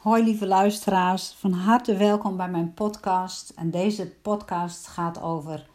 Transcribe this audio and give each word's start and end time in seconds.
Hoi 0.00 0.24
lieve 0.24 0.46
luisteraars, 0.46 1.30
van 1.30 1.52
harte 1.52 1.96
welkom 1.96 2.36
bij 2.36 2.50
mijn 2.50 2.74
podcast. 2.74 3.50
En 3.50 3.70
deze 3.70 4.10
podcast 4.22 4.86
gaat 4.86 5.20
over 5.20 5.70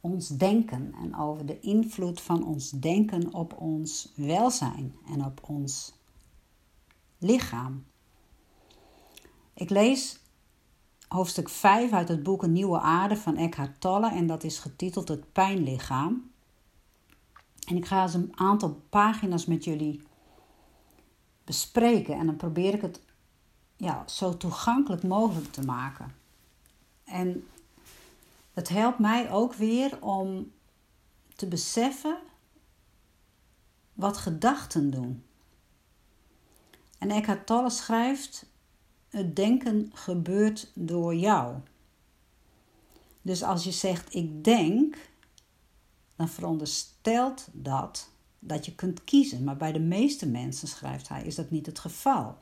ons 0.00 0.28
denken 0.28 0.94
en 1.02 1.16
over 1.16 1.46
de 1.46 1.60
invloed 1.60 2.20
van 2.20 2.46
ons 2.46 2.70
denken 2.70 3.34
op 3.34 3.56
ons 3.58 4.12
welzijn 4.16 4.96
en 5.06 5.24
op 5.24 5.40
ons 5.46 5.94
lichaam. 7.18 7.84
Ik 9.54 9.70
lees 9.70 10.20
hoofdstuk 11.08 11.48
5 11.48 11.92
uit 11.92 12.08
het 12.08 12.22
boek 12.22 12.42
Een 12.42 12.52
Nieuwe 12.52 12.80
Aarde 12.80 13.16
van 13.16 13.36
Eckhart 13.36 13.80
Tolle 13.80 14.10
en 14.10 14.26
dat 14.26 14.44
is 14.44 14.58
getiteld 14.58 15.08
Het 15.08 15.32
Pijnlichaam. 15.32 16.30
En 17.68 17.76
ik 17.76 17.86
ga 17.86 18.02
eens 18.02 18.14
een 18.14 18.32
aantal 18.34 18.80
pagina's 18.88 19.46
met 19.46 19.64
jullie 19.64 20.02
bespreken 21.44 22.14
en 22.14 22.26
dan 22.26 22.36
probeer 22.36 22.74
ik 22.74 22.82
het 22.82 23.00
ja, 23.82 24.08
zo 24.08 24.36
toegankelijk 24.36 25.02
mogelijk 25.02 25.52
te 25.52 25.64
maken. 25.64 26.14
En 27.04 27.48
het 28.52 28.68
helpt 28.68 28.98
mij 28.98 29.30
ook 29.30 29.54
weer 29.54 30.02
om 30.02 30.52
te 31.36 31.46
beseffen 31.46 32.18
wat 33.92 34.16
gedachten 34.16 34.90
doen. 34.90 35.24
En 36.98 37.10
Eckhart 37.10 37.46
Tolle 37.46 37.70
schrijft: 37.70 38.46
Het 39.08 39.36
denken 39.36 39.90
gebeurt 39.94 40.70
door 40.74 41.14
jou. 41.14 41.56
Dus 43.22 43.42
als 43.42 43.64
je 43.64 43.72
zegt 43.72 44.14
ik 44.14 44.44
denk, 44.44 44.96
dan 46.16 46.28
veronderstelt 46.28 47.48
dat 47.52 48.10
dat 48.38 48.64
je 48.64 48.74
kunt 48.74 49.04
kiezen. 49.04 49.44
Maar 49.44 49.56
bij 49.56 49.72
de 49.72 49.80
meeste 49.80 50.26
mensen, 50.26 50.68
schrijft 50.68 51.08
hij, 51.08 51.24
is 51.24 51.34
dat 51.34 51.50
niet 51.50 51.66
het 51.66 51.78
geval. 51.78 52.41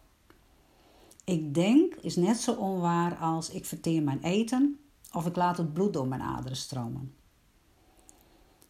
Ik 1.30 1.54
denk 1.54 1.94
is 1.94 2.16
net 2.16 2.36
zo 2.36 2.52
onwaar 2.52 3.16
als 3.16 3.50
ik 3.50 3.64
verteer 3.64 4.02
mijn 4.02 4.22
eten 4.22 4.80
of 5.12 5.26
ik 5.26 5.36
laat 5.36 5.56
het 5.56 5.72
bloed 5.72 5.92
door 5.92 6.08
mijn 6.08 6.20
aderen 6.20 6.56
stromen. 6.56 7.14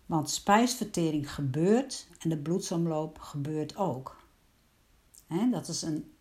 Want 0.07 0.31
spijsvertering 0.31 1.35
gebeurt 1.35 2.09
en 2.19 2.29
de 2.29 2.39
bloedsomloop 2.39 3.19
gebeurt 3.19 3.77
ook. 3.77 4.17
dat 5.51 5.69
is 5.69 5.83
een 5.83 6.13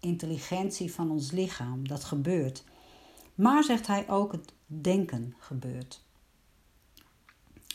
intelligentie 0.00 0.92
van 0.92 1.10
ons 1.10 1.30
lichaam, 1.30 1.88
dat 1.88 2.04
gebeurt. 2.04 2.64
Maar 3.34 3.64
zegt 3.64 3.86
hij 3.86 4.08
ook, 4.08 4.32
het 4.32 4.52
denken 4.66 5.34
gebeurt. 5.38 6.02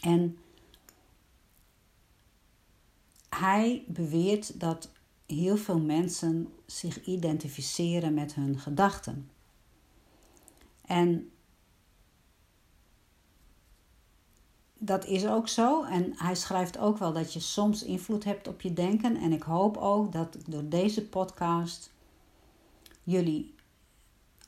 En 0.02 0.38
hij 3.30 3.84
beweert 3.88 4.60
dat 4.60 4.90
heel 5.32 5.58
veel 5.58 5.80
mensen 5.80 6.54
zich 6.66 7.06
identificeren 7.06 8.14
met 8.14 8.34
hun 8.34 8.60
gedachten. 8.60 9.30
En 10.86 11.32
dat 14.78 15.06
is 15.06 15.28
ook 15.28 15.48
zo. 15.48 15.84
En 15.84 16.14
hij 16.16 16.36
schrijft 16.36 16.78
ook 16.78 16.98
wel 16.98 17.14
dat 17.14 17.34
je 17.34 17.40
soms 17.40 17.84
invloed 17.84 18.24
hebt 18.24 18.48
op 18.48 18.62
je 18.62 18.74
denken. 18.74 19.16
En 19.16 19.32
ik 19.32 19.44
hoop 19.44 19.78
ook 19.78 20.12
dat 20.12 20.38
door 20.48 20.70
deze 20.70 21.08
podcast 21.08 21.94
jullie 23.04 23.56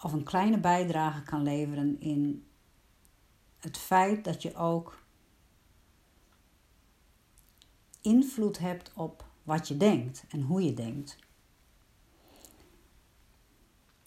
of 0.02 0.14
een 0.14 0.24
kleine 0.24 0.60
bijdrage 0.60 1.24
kan 1.24 1.44
leveren 1.44 2.00
in 2.00 2.46
het 3.60 3.78
feit 3.78 4.24
dat 4.24 4.42
je 4.42 4.56
ook 4.56 5.02
invloed 8.02 8.60
hebt 8.60 8.92
op 8.96 9.26
wat 9.44 9.68
je 9.68 9.78
denkt 9.78 10.24
en 10.30 10.42
hoe 10.42 10.64
je 10.64 10.74
denkt. 10.74 11.18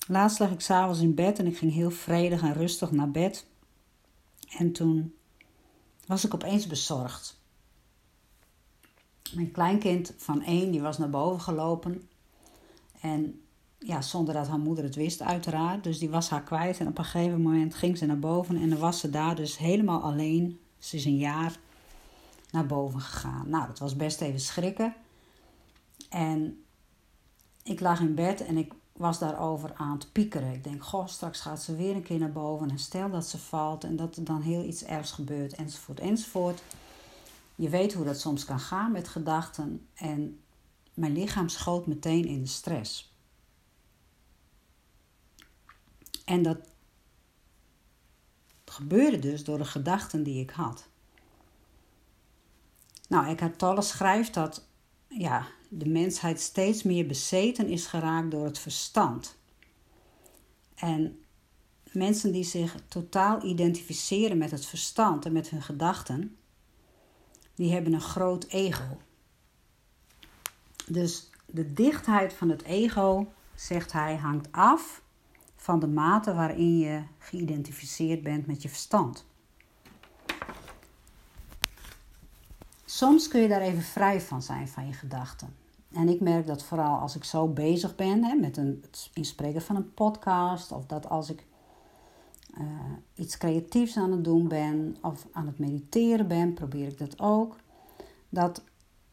Laatst 0.07 0.39
lag 0.39 0.51
ik 0.51 0.61
s'avonds 0.61 1.01
in 1.01 1.15
bed 1.15 1.39
en 1.39 1.47
ik 1.47 1.59
ging 1.59 1.73
heel 1.73 1.91
vredig 1.91 2.43
en 2.43 2.53
rustig 2.53 2.91
naar 2.91 3.11
bed. 3.11 3.47
En 4.59 4.73
toen 4.73 5.15
was 6.07 6.25
ik 6.25 6.35
opeens 6.35 6.67
bezorgd. 6.67 7.39
Mijn 9.35 9.51
kleinkind 9.51 10.15
van 10.17 10.43
één, 10.43 10.71
die 10.71 10.81
was 10.81 10.99
naar 10.99 11.11
boven 11.11 11.41
gelopen. 11.41 12.09
En 13.01 13.41
ja, 13.79 14.03
zonder 14.03 14.35
dat 14.35 14.49
haar 14.49 14.59
moeder 14.59 14.85
het 14.85 14.95
wist, 14.95 15.23
uiteraard. 15.23 15.85
Dus 15.85 15.99
die 15.99 16.11
was 16.11 16.31
haar 16.31 16.43
kwijt. 16.43 16.79
En 16.79 16.87
op 16.87 16.99
een 16.99 17.05
gegeven 17.05 17.43
moment 17.43 17.75
ging 17.75 17.99
ze 17.99 18.07
naar 18.07 18.19
boven. 18.19 18.57
En 18.57 18.69
dan 18.69 18.79
was 18.79 19.01
ze 19.01 19.11
daar 19.11 19.35
dus 19.35 19.59
helemaal 19.59 20.03
alleen. 20.03 20.61
Ze 20.79 20.97
is 20.97 21.05
een 21.05 21.19
jaar 21.19 21.59
naar 22.51 22.67
boven 22.67 23.01
gegaan. 23.01 23.49
Nou, 23.49 23.67
dat 23.67 23.79
was 23.79 23.97
best 23.97 24.21
even 24.21 24.41
schrikken. 24.41 24.95
En 26.09 26.65
ik 27.63 27.81
lag 27.81 28.01
in 28.01 28.15
bed 28.15 28.41
en 28.41 28.57
ik 28.57 28.73
was 28.93 29.19
daarover 29.19 29.75
aan 29.75 29.93
het 29.99 30.13
piekeren. 30.13 30.53
Ik 30.53 30.65
denk, 30.65 30.85
goh, 30.85 31.07
straks 31.07 31.41
gaat 31.41 31.63
ze 31.63 31.77
weer 31.77 31.95
een 31.95 32.03
keer 32.03 32.19
naar 32.19 32.33
boven. 32.33 32.71
En 32.71 32.79
stel 32.79 33.11
dat 33.11 33.27
ze 33.27 33.39
valt 33.39 33.85
en 33.85 33.97
dat 33.97 34.17
er 34.17 34.25
dan 34.25 34.43
heel 34.43 34.65
iets 34.65 34.85
ergs 34.85 35.13
gebeurt, 35.13 35.55
enzovoort, 35.55 36.01
enzovoort. 36.01 36.63
Je 37.55 37.69
weet 37.69 37.95
hoe 37.95 38.05
dat 38.05 38.21
soms 38.21 38.45
kan 38.45 38.61
gaan 38.61 38.93
met 38.93 39.09
gedachten. 39.09 39.89
En 39.95 40.41
mijn 40.95 41.13
lichaam 41.13 41.49
schoot 41.49 41.87
meteen 41.87 42.25
in 42.25 42.41
de 42.41 42.49
stress. 42.49 43.15
En 46.25 46.43
dat 46.43 46.59
gebeurde 48.65 49.19
dus 49.19 49.45
door 49.45 49.59
de 49.59 49.65
gedachten 49.65 50.23
die 50.23 50.41
ik 50.41 50.51
had. 50.51 50.89
Nou, 53.09 53.27
Eckhart 53.27 53.59
Tolle 53.59 53.83
schrijft 53.83 54.35
dat 54.35 54.67
ja, 55.09 55.47
de 55.69 55.89
mensheid 55.89 56.41
steeds 56.41 56.83
meer 56.83 57.07
bezeten 57.07 57.69
is 57.69 57.87
geraakt 57.87 58.31
door 58.31 58.45
het 58.45 58.59
verstand. 58.59 59.39
En 60.75 61.19
mensen 61.93 62.33
die 62.33 62.45
zich 62.45 62.75
totaal 62.89 63.45
identificeren 63.45 64.39
met 64.39 64.51
het 64.51 64.67
verstand 64.67 65.25
en 65.25 65.33
met 65.33 65.49
hun 65.49 65.63
gedachten, 65.63 66.37
die 67.55 67.73
hebben 67.73 67.93
een 67.93 68.01
groot 68.01 68.45
ego. 68.45 68.99
Dus 70.87 71.31
de 71.47 71.73
dichtheid 71.73 72.33
van 72.33 72.49
het 72.49 72.63
ego, 72.63 73.33
zegt 73.55 73.93
hij, 73.93 74.17
hangt 74.17 74.53
af 74.53 75.03
van 75.57 75.81
de 75.81 75.89
mate 75.89 76.35
waarin 76.35 76.79
je 76.79 77.03
geïdentificeerd 77.19 78.23
bent 78.23 78.47
met 78.47 78.63
je 78.63 78.69
verstand. 78.69 79.27
Soms 82.97 83.29
kun 83.29 83.41
je 83.41 83.49
daar 83.49 83.61
even 83.61 83.83
vrij 83.83 84.21
van 84.21 84.43
zijn 84.43 84.69
van 84.69 84.87
je 84.87 84.93
gedachten. 84.93 85.57
En 85.93 86.09
ik 86.09 86.21
merk 86.21 86.47
dat 86.47 86.63
vooral 86.63 86.99
als 86.99 87.17
ik 87.17 87.25
zo 87.25 87.49
bezig 87.49 87.95
ben 87.95 88.25
hè, 88.25 88.35
met 88.35 88.57
een, 88.57 88.79
het 88.83 89.11
inspreken 89.13 89.63
van 89.63 89.77
een 89.77 89.95
podcast, 89.95 90.73
of 90.73 90.87
dat 90.87 91.09
als 91.09 91.31
ik 91.31 91.47
uh, 92.59 92.65
iets 93.15 93.37
creatiefs 93.37 93.97
aan 93.97 94.13
het 94.13 94.25
doen 94.25 94.49
ben 94.49 94.97
of 95.03 95.27
aan 95.33 95.47
het 95.47 95.59
mediteren 95.59 96.29
ben, 96.29 96.55
probeer 96.55 96.89
ik 96.89 96.99
dat 96.99 97.21
ook, 97.21 97.57
dat 98.29 98.65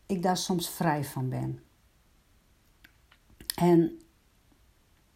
ik 0.05 0.23
daar 0.23 0.37
soms 0.37 0.69
vrij 0.69 1.03
van 1.03 1.29
ben. 1.29 1.59
En 3.55 3.99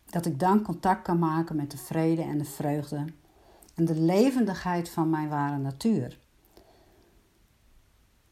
dat 0.05 0.25
ik 0.25 0.39
dan 0.39 0.61
contact 0.61 1.01
kan 1.01 1.19
maken 1.19 1.55
met 1.55 1.71
de 1.71 1.77
vrede 1.77 2.21
en 2.21 2.37
de 2.37 2.45
vreugde 2.45 3.05
en 3.75 3.85
de 3.85 3.99
levendigheid 3.99 4.89
van 4.89 5.09
mijn 5.09 5.29
ware 5.29 5.57
natuur. 5.57 6.25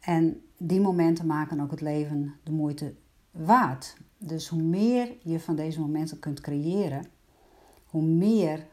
En 0.06 0.42
die 0.58 0.82
momenten 0.82 1.26
maken 1.26 1.60
ook 1.60 1.72
het 1.72 1.82
leven 1.82 2.36
de 2.44 2.52
moeite 2.52 2.94
waard. 3.32 3.98
Dus 4.18 4.48
hoe 4.48 4.62
meer 4.62 5.16
je 5.22 5.40
van 5.40 5.56
deze 5.56 5.80
momenten 5.80 6.20
kunt 6.20 6.42
creëren, 6.42 7.06
hoe 7.86 8.04
meer 8.04 8.68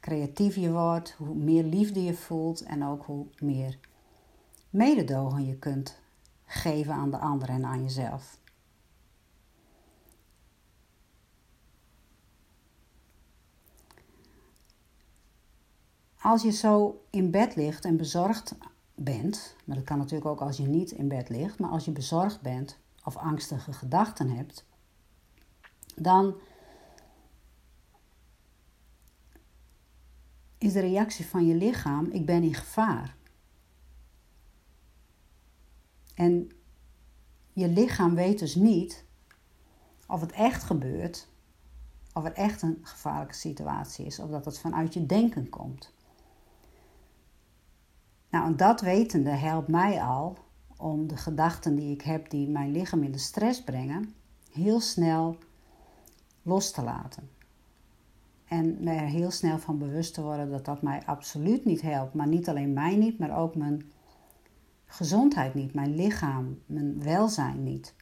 creatief 0.00 0.54
je 0.54 0.72
wordt, 0.72 1.14
hoe 1.18 1.34
meer 1.34 1.64
liefde 1.64 2.04
je 2.04 2.14
voelt 2.14 2.62
en 2.62 2.84
ook 2.84 3.04
hoe 3.04 3.26
meer 3.38 3.78
mededogen 4.70 5.46
je 5.46 5.56
kunt 5.56 6.00
geven 6.44 6.94
aan 6.94 7.10
de 7.10 7.18
ander 7.18 7.48
en 7.48 7.64
aan 7.64 7.82
jezelf. 7.82 8.38
Als 16.20 16.42
je 16.42 16.50
zo 16.50 17.02
in 17.10 17.30
bed 17.30 17.56
ligt 17.56 17.84
en 17.84 17.96
bezorgd 17.96 18.54
bent, 19.04 19.56
maar 19.64 19.76
dat 19.76 19.84
kan 19.84 19.98
natuurlijk 19.98 20.30
ook 20.30 20.40
als 20.40 20.56
je 20.56 20.66
niet 20.66 20.90
in 20.90 21.08
bed 21.08 21.28
ligt, 21.28 21.58
maar 21.58 21.70
als 21.70 21.84
je 21.84 21.90
bezorgd 21.90 22.40
bent 22.40 22.78
of 23.04 23.16
angstige 23.16 23.72
gedachten 23.72 24.30
hebt, 24.30 24.64
dan 25.96 26.34
is 30.58 30.72
de 30.72 30.80
reactie 30.80 31.26
van 31.26 31.46
je 31.46 31.54
lichaam: 31.54 32.06
ik 32.10 32.26
ben 32.26 32.42
in 32.42 32.54
gevaar. 32.54 33.16
En 36.14 36.50
je 37.52 37.68
lichaam 37.68 38.14
weet 38.14 38.38
dus 38.38 38.54
niet 38.54 39.04
of 40.06 40.20
het 40.20 40.32
echt 40.32 40.62
gebeurt, 40.62 41.28
of 42.12 42.24
het 42.24 42.32
echt 42.32 42.62
een 42.62 42.78
gevaarlijke 42.82 43.34
situatie 43.34 44.06
is, 44.06 44.18
of 44.18 44.30
dat 44.30 44.44
het 44.44 44.58
vanuit 44.58 44.94
je 44.94 45.06
denken 45.06 45.48
komt. 45.48 45.92
Nou, 48.30 48.54
dat 48.54 48.80
wetende 48.80 49.30
helpt 49.30 49.68
mij 49.68 50.02
al 50.02 50.38
om 50.76 51.08
de 51.08 51.16
gedachten 51.16 51.74
die 51.76 51.92
ik 51.92 52.02
heb 52.02 52.30
die 52.30 52.48
mijn 52.48 52.72
lichaam 52.72 53.02
in 53.02 53.12
de 53.12 53.18
stress 53.18 53.64
brengen, 53.64 54.14
heel 54.52 54.80
snel 54.80 55.36
los 56.42 56.70
te 56.70 56.82
laten. 56.82 57.30
En 58.50 58.76
me 58.80 58.90
er 58.90 59.06
heel 59.06 59.30
snel 59.30 59.58
van 59.58 59.78
bewust 59.78 60.14
te 60.14 60.22
worden 60.22 60.50
dat 60.50 60.64
dat 60.64 60.82
mij 60.82 61.02
absoluut 61.06 61.64
niet 61.64 61.82
helpt. 61.82 62.14
Maar 62.14 62.26
niet 62.26 62.48
alleen 62.48 62.72
mij 62.72 62.96
niet, 62.96 63.18
maar 63.18 63.38
ook 63.38 63.54
mijn 63.54 63.92
gezondheid 64.86 65.54
niet, 65.54 65.74
mijn 65.74 65.94
lichaam, 65.94 66.58
mijn 66.66 67.02
welzijn 67.02 67.62
niet. 67.62 67.94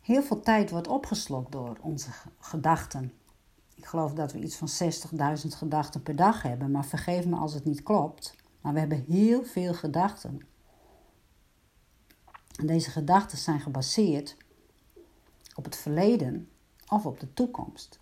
Heel 0.00 0.22
veel 0.22 0.40
tijd 0.40 0.70
wordt 0.70 0.88
opgeslokt 0.88 1.52
door 1.52 1.76
onze 1.80 2.10
gedachten. 2.38 3.12
Ik 3.78 3.86
geloof 3.86 4.12
dat 4.12 4.32
we 4.32 4.38
iets 4.38 4.56
van 4.56 4.68
60.000 5.38 5.46
gedachten 5.48 6.02
per 6.02 6.16
dag 6.16 6.42
hebben, 6.42 6.70
maar 6.70 6.84
vergeef 6.84 7.26
me 7.26 7.36
als 7.36 7.54
het 7.54 7.64
niet 7.64 7.82
klopt. 7.82 8.36
Maar 8.60 8.72
we 8.72 8.78
hebben 8.78 9.04
heel 9.08 9.44
veel 9.44 9.74
gedachten. 9.74 10.40
En 12.56 12.66
deze 12.66 12.90
gedachten 12.90 13.38
zijn 13.38 13.60
gebaseerd 13.60 14.36
op 15.54 15.64
het 15.64 15.76
verleden 15.76 16.48
of 16.88 17.06
op 17.06 17.20
de 17.20 17.34
toekomst. 17.34 18.00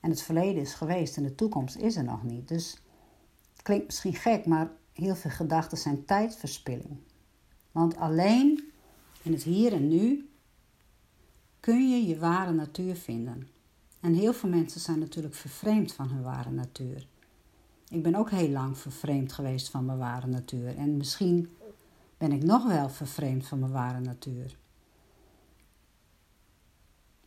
En 0.00 0.10
het 0.10 0.22
verleden 0.22 0.62
is 0.62 0.74
geweest 0.74 1.16
en 1.16 1.22
de 1.22 1.34
toekomst 1.34 1.76
is 1.76 1.96
er 1.96 2.04
nog 2.04 2.22
niet. 2.22 2.48
Dus 2.48 2.76
het 3.52 3.62
klinkt 3.62 3.86
misschien 3.86 4.14
gek, 4.14 4.46
maar 4.46 4.70
heel 4.92 5.16
veel 5.16 5.30
gedachten 5.30 5.78
zijn 5.78 6.04
tijdverspilling. 6.04 6.98
Want 7.72 7.96
alleen 7.96 8.72
in 9.22 9.32
het 9.32 9.42
hier 9.42 9.72
en 9.72 9.88
nu 9.88 10.30
kun 11.60 11.90
je 11.90 12.06
je 12.06 12.18
ware 12.18 12.52
natuur 12.52 12.96
vinden. 12.96 13.49
En 14.00 14.14
heel 14.14 14.32
veel 14.32 14.48
mensen 14.48 14.80
zijn 14.80 14.98
natuurlijk 14.98 15.34
vervreemd 15.34 15.92
van 15.92 16.08
hun 16.08 16.22
ware 16.22 16.50
natuur. 16.50 17.06
Ik 17.88 18.02
ben 18.02 18.14
ook 18.14 18.30
heel 18.30 18.48
lang 18.48 18.78
vervreemd 18.78 19.32
geweest 19.32 19.68
van 19.68 19.84
mijn 19.84 19.98
ware 19.98 20.26
natuur. 20.26 20.76
En 20.76 20.96
misschien 20.96 21.56
ben 22.18 22.32
ik 22.32 22.42
nog 22.42 22.66
wel 22.66 22.88
vervreemd 22.88 23.46
van 23.46 23.58
mijn 23.58 23.72
ware 23.72 24.00
natuur. 24.00 24.56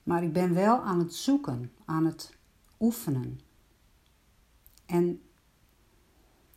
Maar 0.04 0.24
ik 0.24 0.34
ben 0.34 0.54
wel 0.54 0.82
aan 0.82 1.00
het 1.00 1.14
zoeken, 1.14 1.72
aan 1.86 2.06
het 2.06 2.36
oefenen. 2.80 3.40
En 4.86 5.22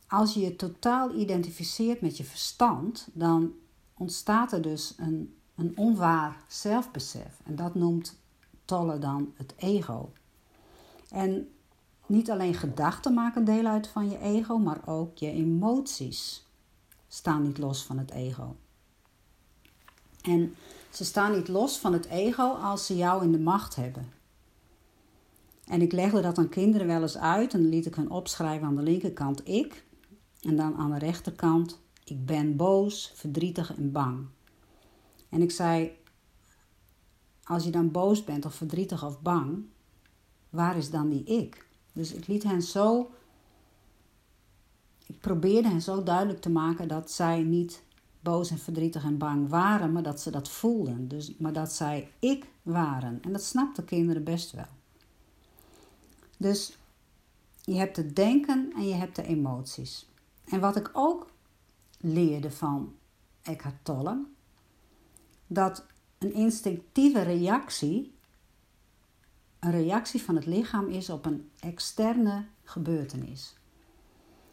als 0.07 0.35
je 0.35 0.41
je 0.41 0.57
totaal 0.57 1.15
identificeert 1.15 2.01
met 2.01 2.17
je 2.17 2.25
verstand, 2.25 3.09
dan 3.13 3.53
ontstaat 3.95 4.53
er 4.53 4.63
dus 4.63 4.95
een, 4.97 5.37
een 5.55 5.77
onwaar 5.77 6.45
zelfbesef. 6.49 7.41
En 7.45 7.57
dat 7.57 7.75
noemt 7.75 8.19
Tolle 8.67 8.99
dan 8.99 9.33
het 9.35 9.55
ego. 9.57 10.13
En 11.11 11.49
niet 12.07 12.31
alleen 12.31 12.55
gedachten 12.55 13.15
maken 13.15 13.45
deel 13.45 13.67
uit 13.67 13.89
van 13.89 14.11
je 14.11 14.19
ego, 14.19 14.59
maar 14.59 14.81
ook 14.85 15.19
je 15.19 15.31
emoties 15.31 16.47
staan 17.09 17.43
niet 17.43 17.59
los 17.59 17.83
van 17.83 17.99
het 17.99 18.11
ego. 18.11 18.57
En 20.23 20.55
ze 20.91 21.05
staan 21.05 21.33
niet 21.33 21.49
los 21.49 21.79
van 21.79 21.93
het 21.93 22.07
ego 22.07 22.53
als 22.53 22.87
ze 22.87 22.97
jou 22.97 23.25
in 23.25 23.33
de 23.33 23.39
macht 23.39 23.77
hebben. 23.77 24.13
En 25.65 25.83
ik 25.83 25.93
legde 25.93 26.21
dat 26.21 26.39
aan 26.39 26.49
kinderen 26.49 26.87
wel 26.87 27.03
eens 27.03 27.19
uit 27.19 27.55
en 27.55 27.69
liet 27.69 27.87
ik 27.87 27.95
hun 27.95 28.11
opschrijven 28.11 28.67
aan 28.67 28.77
de 28.77 28.83
linkerkant 28.83 29.49
ik 29.49 29.85
en 30.41 30.57
dan 30.57 30.77
aan 30.77 30.91
de 30.91 30.99
rechterkant 30.99 31.79
ik 32.05 32.27
ben 32.27 32.57
boos, 32.57 33.13
verdrietig 33.15 33.77
en 33.77 33.93
bang. 33.93 34.27
En 35.29 35.43
ik 35.43 35.51
zei, 35.51 35.97
als 37.47 37.65
je 37.65 37.71
dan 37.71 37.91
boos 37.91 38.25
bent 38.25 38.45
of 38.45 38.55
verdrietig 38.55 39.05
of 39.05 39.21
bang, 39.23 39.65
waar 40.51 40.77
is 40.77 40.91
dan 40.91 41.09
die 41.09 41.25
ik? 41.25 41.67
Dus 41.93 42.13
ik 42.13 42.27
liet 42.27 42.43
hen 42.43 42.63
zo, 42.63 43.11
ik 45.07 45.21
probeerde 45.21 45.69
hen 45.69 45.83
zo 45.83 46.03
duidelijk 46.03 46.41
te 46.41 46.51
maken 46.51 46.89
dat 46.89 47.11
zij 47.11 47.43
niet 47.43 47.83
boos 48.21 48.51
en 48.51 48.59
verdrietig 48.59 49.05
en 49.05 49.19
bang 49.19 49.49
waren, 49.49 49.93
maar 49.93 50.03
dat 50.03 50.21
ze 50.21 50.31
dat 50.31 50.49
voelden. 50.49 51.09
Dus, 51.09 51.37
maar 51.37 51.53
dat 51.53 51.73
zij 51.73 52.13
ik 52.19 52.47
waren. 52.63 53.23
En 53.23 53.33
dat 53.33 53.43
snapten 53.43 53.85
kinderen 53.85 54.25
best 54.25 54.53
wel. 54.53 54.69
Dus 56.39 56.79
je 57.63 57.75
hebt 57.75 57.97
het 57.97 58.17
denken 58.17 58.73
en 58.77 58.89
je 58.89 58.95
hebt 58.95 59.17
de 59.17 59.23
emoties. 59.23 60.09
En 60.45 60.61
wat 60.61 60.77
ik 60.77 60.91
ook 60.93 61.31
leerde 62.01 62.51
van 62.51 62.95
Eckhart 63.43 63.85
Tolle, 63.85 64.25
dat 65.47 65.87
een 66.19 66.33
instinctieve 66.33 67.23
reactie 67.23 68.17
een 69.67 69.71
reactie 69.71 70.23
van 70.23 70.35
het 70.35 70.47
lichaam 70.47 70.89
is 70.89 71.11
op 71.11 71.27
een 71.27 71.51
externe 71.61 72.45
gebeurtenis. 72.65 73.55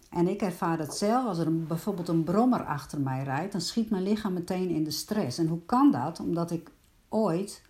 En 0.10 0.27
ik 0.27 0.42
ervaar 0.42 0.77
dat 0.77 0.98
zelf 0.98 1.25
als 1.25 1.38
er 1.38 1.65
bijvoorbeeld 1.65 2.07
een 2.07 2.24
brommer 2.24 2.65
achter 2.65 3.00
mij 3.00 3.24
rijdt, 3.24 3.51
dan 3.51 3.62
schiet 3.62 3.89
mijn 3.89 4.04
lichaam 4.04 4.33
meteen 4.33 4.69
in 4.69 4.83
de 4.83 4.92
stress. 4.92 5.38
En 5.38 5.48
hoe 5.48 5.65
kan 5.65 5.92
dat? 5.92 6.19
Omdat 6.19 6.51
ik 6.51 6.71
ooit 7.10 7.62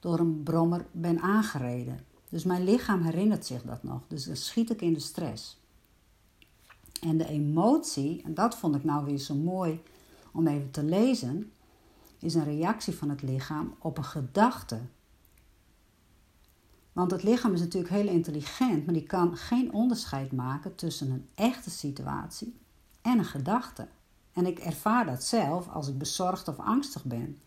door 0.00 0.18
een 0.18 0.42
brommer 0.42 0.86
ben 0.92 1.20
aangereden. 1.20 2.00
Dus 2.28 2.44
mijn 2.44 2.64
lichaam 2.64 3.02
herinnert 3.02 3.46
zich 3.46 3.62
dat 3.62 3.82
nog. 3.82 4.00
Dus 4.08 4.24
dan 4.24 4.36
schiet 4.36 4.70
ik 4.70 4.80
in 4.80 4.92
de 4.92 5.00
stress. 5.00 5.60
En 7.00 7.18
de 7.18 7.28
emotie, 7.28 8.22
en 8.22 8.34
dat 8.34 8.56
vond 8.56 8.74
ik 8.74 8.84
nou 8.84 9.04
weer 9.04 9.18
zo 9.18 9.34
mooi 9.34 9.82
om 10.32 10.46
even 10.46 10.70
te 10.70 10.84
lezen, 10.84 11.52
is 12.22 12.34
een 12.34 12.44
reactie 12.44 12.94
van 12.94 13.08
het 13.08 13.22
lichaam 13.22 13.74
op 13.78 13.98
een 13.98 14.04
gedachte. 14.04 14.80
Want 16.92 17.10
het 17.10 17.22
lichaam 17.22 17.52
is 17.52 17.60
natuurlijk 17.60 17.92
heel 17.92 18.08
intelligent, 18.08 18.84
maar 18.84 18.94
die 18.94 19.06
kan 19.06 19.36
geen 19.36 19.72
onderscheid 19.72 20.32
maken 20.32 20.74
tussen 20.74 21.10
een 21.10 21.28
echte 21.34 21.70
situatie 21.70 22.60
en 23.02 23.18
een 23.18 23.24
gedachte. 23.24 23.88
En 24.32 24.46
ik 24.46 24.58
ervaar 24.58 25.06
dat 25.06 25.24
zelf 25.24 25.68
als 25.68 25.88
ik 25.88 25.98
bezorgd 25.98 26.48
of 26.48 26.58
angstig 26.58 27.04
ben. 27.04 27.38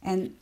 En 0.00 0.36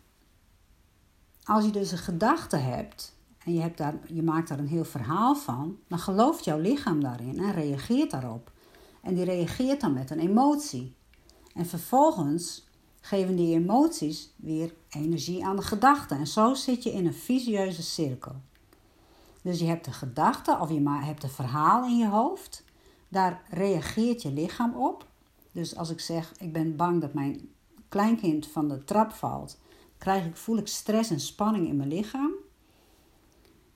als 1.44 1.64
je 1.64 1.70
dus 1.70 1.92
een 1.92 1.98
gedachte 1.98 2.56
hebt 2.56 3.16
en 3.38 3.52
je, 3.54 3.60
hebt 3.60 3.78
daar, 3.78 3.94
je 4.12 4.22
maakt 4.22 4.48
daar 4.48 4.58
een 4.58 4.66
heel 4.66 4.84
verhaal 4.84 5.34
van, 5.36 5.78
dan 5.88 5.98
gelooft 5.98 6.44
jouw 6.44 6.58
lichaam 6.58 7.00
daarin 7.00 7.38
en 7.38 7.52
reageert 7.52 8.10
daarop. 8.10 8.52
En 9.02 9.14
die 9.14 9.24
reageert 9.24 9.80
dan 9.80 9.92
met 9.92 10.10
een 10.10 10.18
emotie. 10.18 10.96
En 11.54 11.66
vervolgens 11.66 12.65
geven 13.06 13.36
die 13.36 13.54
emoties 13.54 14.30
weer 14.36 14.74
energie 14.88 15.44
aan 15.44 15.56
de 15.56 15.62
gedachten. 15.62 16.18
En 16.18 16.26
zo 16.26 16.54
zit 16.54 16.82
je 16.82 16.92
in 16.92 17.06
een 17.06 17.14
visieuze 17.14 17.82
cirkel. 17.82 18.34
Dus 19.42 19.58
je 19.58 19.64
hebt 19.64 19.84
de 19.84 19.92
gedachte 19.92 20.58
of 20.60 20.70
je 20.70 20.88
hebt 20.88 21.22
een 21.22 21.28
verhaal 21.28 21.84
in 21.84 21.96
je 21.96 22.08
hoofd. 22.08 22.64
Daar 23.08 23.42
reageert 23.50 24.22
je 24.22 24.32
lichaam 24.32 24.74
op. 24.74 25.06
Dus 25.52 25.76
als 25.76 25.90
ik 25.90 26.00
zeg, 26.00 26.32
ik 26.38 26.52
ben 26.52 26.76
bang 26.76 27.00
dat 27.00 27.14
mijn 27.14 27.48
kleinkind 27.88 28.46
van 28.46 28.68
de 28.68 28.84
trap 28.84 29.12
valt, 29.12 29.58
krijg 29.98 30.26
ik, 30.26 30.36
voel 30.36 30.56
ik 30.56 30.68
stress 30.68 31.10
en 31.10 31.20
spanning 31.20 31.68
in 31.68 31.76
mijn 31.76 31.88
lichaam. 31.88 32.32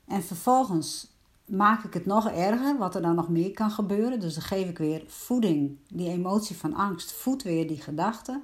En 0.05 0.23
vervolgens 0.23 1.11
maak 1.45 1.85
ik 1.85 1.95
het 1.95 2.07
nog 2.07 2.29
erger, 2.29 2.79
wat 2.79 2.95
er 2.95 3.03
dan 3.03 3.15
nog 3.15 3.29
meer 3.29 3.51
kan 3.51 3.71
gebeuren. 3.71 4.21
Dus 4.21 4.35
dan 4.35 4.43
geef 4.43 4.69
ik 4.69 4.79
weer 4.79 5.05
voeding, 5.07 5.79
die 5.89 6.09
emotie 6.09 6.57
van 6.57 6.75
angst, 6.75 7.13
voedt 7.13 7.43
weer 7.43 7.69
die 7.69 7.81
gedachte. 7.81 8.41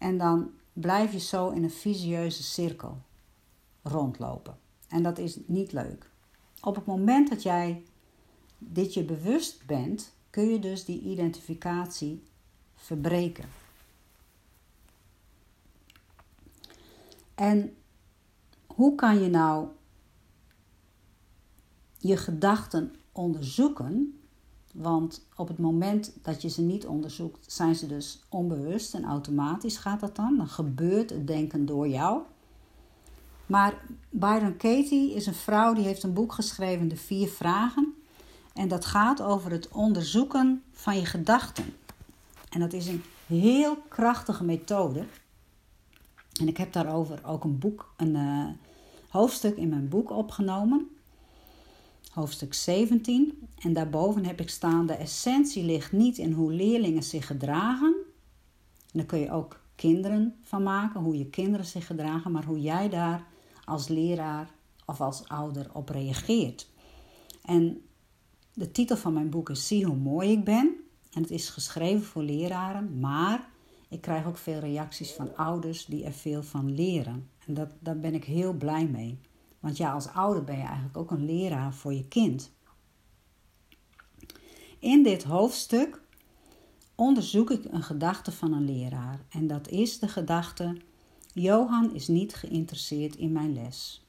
En 0.00 0.18
dan 0.18 0.50
blijf 0.72 1.12
je 1.12 1.18
zo 1.18 1.48
in 1.48 1.62
een 1.62 1.70
visieuze 1.70 2.42
cirkel 2.42 2.98
rondlopen. 3.82 4.58
En 4.88 5.02
dat 5.02 5.18
is 5.18 5.38
niet 5.46 5.72
leuk. 5.72 6.10
Op 6.60 6.74
het 6.74 6.86
moment 6.86 7.28
dat 7.28 7.42
jij 7.42 7.82
dit 8.58 8.94
je 8.94 9.04
bewust 9.04 9.66
bent, 9.66 10.12
kun 10.30 10.48
je 10.48 10.58
dus 10.58 10.84
die 10.84 11.00
identificatie 11.00 12.22
verbreken. 12.74 13.48
En 17.34 17.76
hoe 18.66 18.94
kan 18.94 19.20
je 19.20 19.28
nou 19.28 19.68
je 21.98 22.16
gedachten 22.16 22.94
onderzoeken 23.12 24.19
want 24.74 25.26
op 25.36 25.48
het 25.48 25.58
moment 25.58 26.12
dat 26.22 26.42
je 26.42 26.48
ze 26.48 26.62
niet 26.62 26.86
onderzoekt, 26.86 27.52
zijn 27.52 27.74
ze 27.74 27.86
dus 27.86 28.22
onbewust 28.28 28.94
en 28.94 29.04
automatisch 29.04 29.76
gaat 29.76 30.00
dat 30.00 30.16
dan. 30.16 30.36
Dan 30.36 30.48
gebeurt 30.48 31.10
het 31.10 31.26
denken 31.26 31.66
door 31.66 31.88
jou. 31.88 32.22
Maar 33.46 33.82
Byron 34.10 34.56
Katie 34.56 35.14
is 35.14 35.26
een 35.26 35.34
vrouw 35.34 35.74
die 35.74 35.84
heeft 35.84 36.02
een 36.02 36.12
boek 36.12 36.32
geschreven, 36.32 36.88
De 36.88 36.96
Vier 36.96 37.28
Vragen. 37.28 37.94
En 38.52 38.68
dat 38.68 38.84
gaat 38.84 39.22
over 39.22 39.50
het 39.50 39.68
onderzoeken 39.68 40.62
van 40.72 40.96
je 40.96 41.06
gedachten. 41.06 41.74
En 42.48 42.60
dat 42.60 42.72
is 42.72 42.86
een 42.86 43.02
heel 43.26 43.76
krachtige 43.88 44.44
methode. 44.44 45.04
En 46.40 46.48
ik 46.48 46.56
heb 46.56 46.72
daarover 46.72 47.20
ook 47.24 47.44
een 47.44 47.58
boek, 47.58 47.92
een 47.96 48.14
uh, 48.14 48.48
hoofdstuk 49.08 49.56
in 49.56 49.68
mijn 49.68 49.88
boek 49.88 50.10
opgenomen 50.10 50.88
hoofdstuk 52.10 52.54
17. 52.54 53.48
En 53.58 53.72
daarboven 53.72 54.24
heb 54.24 54.40
ik 54.40 54.48
staan: 54.48 54.86
de 54.86 54.94
essentie 54.94 55.64
ligt 55.64 55.92
niet 55.92 56.18
in 56.18 56.32
hoe 56.32 56.52
leerlingen 56.52 57.02
zich 57.02 57.26
gedragen. 57.26 57.94
En 58.92 58.98
daar 58.98 59.04
kun 59.04 59.18
je 59.18 59.30
ook 59.30 59.60
kinderen 59.74 60.34
van 60.42 60.62
maken, 60.62 61.00
hoe 61.00 61.18
je 61.18 61.26
kinderen 61.26 61.66
zich 61.66 61.86
gedragen, 61.86 62.32
maar 62.32 62.44
hoe 62.44 62.60
jij 62.60 62.88
daar 62.88 63.26
als 63.64 63.88
leraar 63.88 64.50
of 64.86 65.00
als 65.00 65.28
ouder 65.28 65.70
op 65.72 65.88
reageert. 65.88 66.70
En 67.42 67.82
de 68.54 68.72
titel 68.72 68.96
van 68.96 69.12
mijn 69.12 69.30
boek 69.30 69.50
is 69.50 69.66
Zie 69.66 69.84
hoe 69.84 69.96
mooi 69.96 70.30
ik 70.30 70.44
ben. 70.44 70.74
En 71.12 71.22
het 71.22 71.30
is 71.30 71.48
geschreven 71.48 72.04
voor 72.04 72.22
leraren, 72.22 72.98
maar 72.98 73.48
ik 73.88 74.00
krijg 74.00 74.26
ook 74.26 74.36
veel 74.36 74.58
reacties 74.58 75.12
van 75.12 75.36
ouders 75.36 75.84
die 75.84 76.04
er 76.04 76.12
veel 76.12 76.42
van 76.42 76.74
leren. 76.74 77.28
En 77.46 77.54
dat, 77.54 77.68
daar 77.78 77.98
ben 77.98 78.14
ik 78.14 78.24
heel 78.24 78.52
blij 78.52 78.86
mee. 78.86 79.18
Want 79.60 79.76
ja, 79.76 79.92
als 79.92 80.08
ouder 80.08 80.44
ben 80.44 80.56
je 80.56 80.64
eigenlijk 80.64 80.96
ook 80.96 81.10
een 81.10 81.24
leraar 81.24 81.74
voor 81.74 81.92
je 81.92 82.08
kind. 82.08 82.52
In 84.78 85.02
dit 85.02 85.22
hoofdstuk 85.22 86.00
onderzoek 86.94 87.50
ik 87.50 87.64
een 87.64 87.82
gedachte 87.82 88.32
van 88.32 88.52
een 88.52 88.64
leraar. 88.64 89.20
En 89.28 89.46
dat 89.46 89.68
is 89.68 89.98
de 89.98 90.08
gedachte: 90.08 90.76
Johan 91.32 91.94
is 91.94 92.08
niet 92.08 92.34
geïnteresseerd 92.34 93.16
in 93.16 93.32
mijn 93.32 93.52
les. 93.52 94.04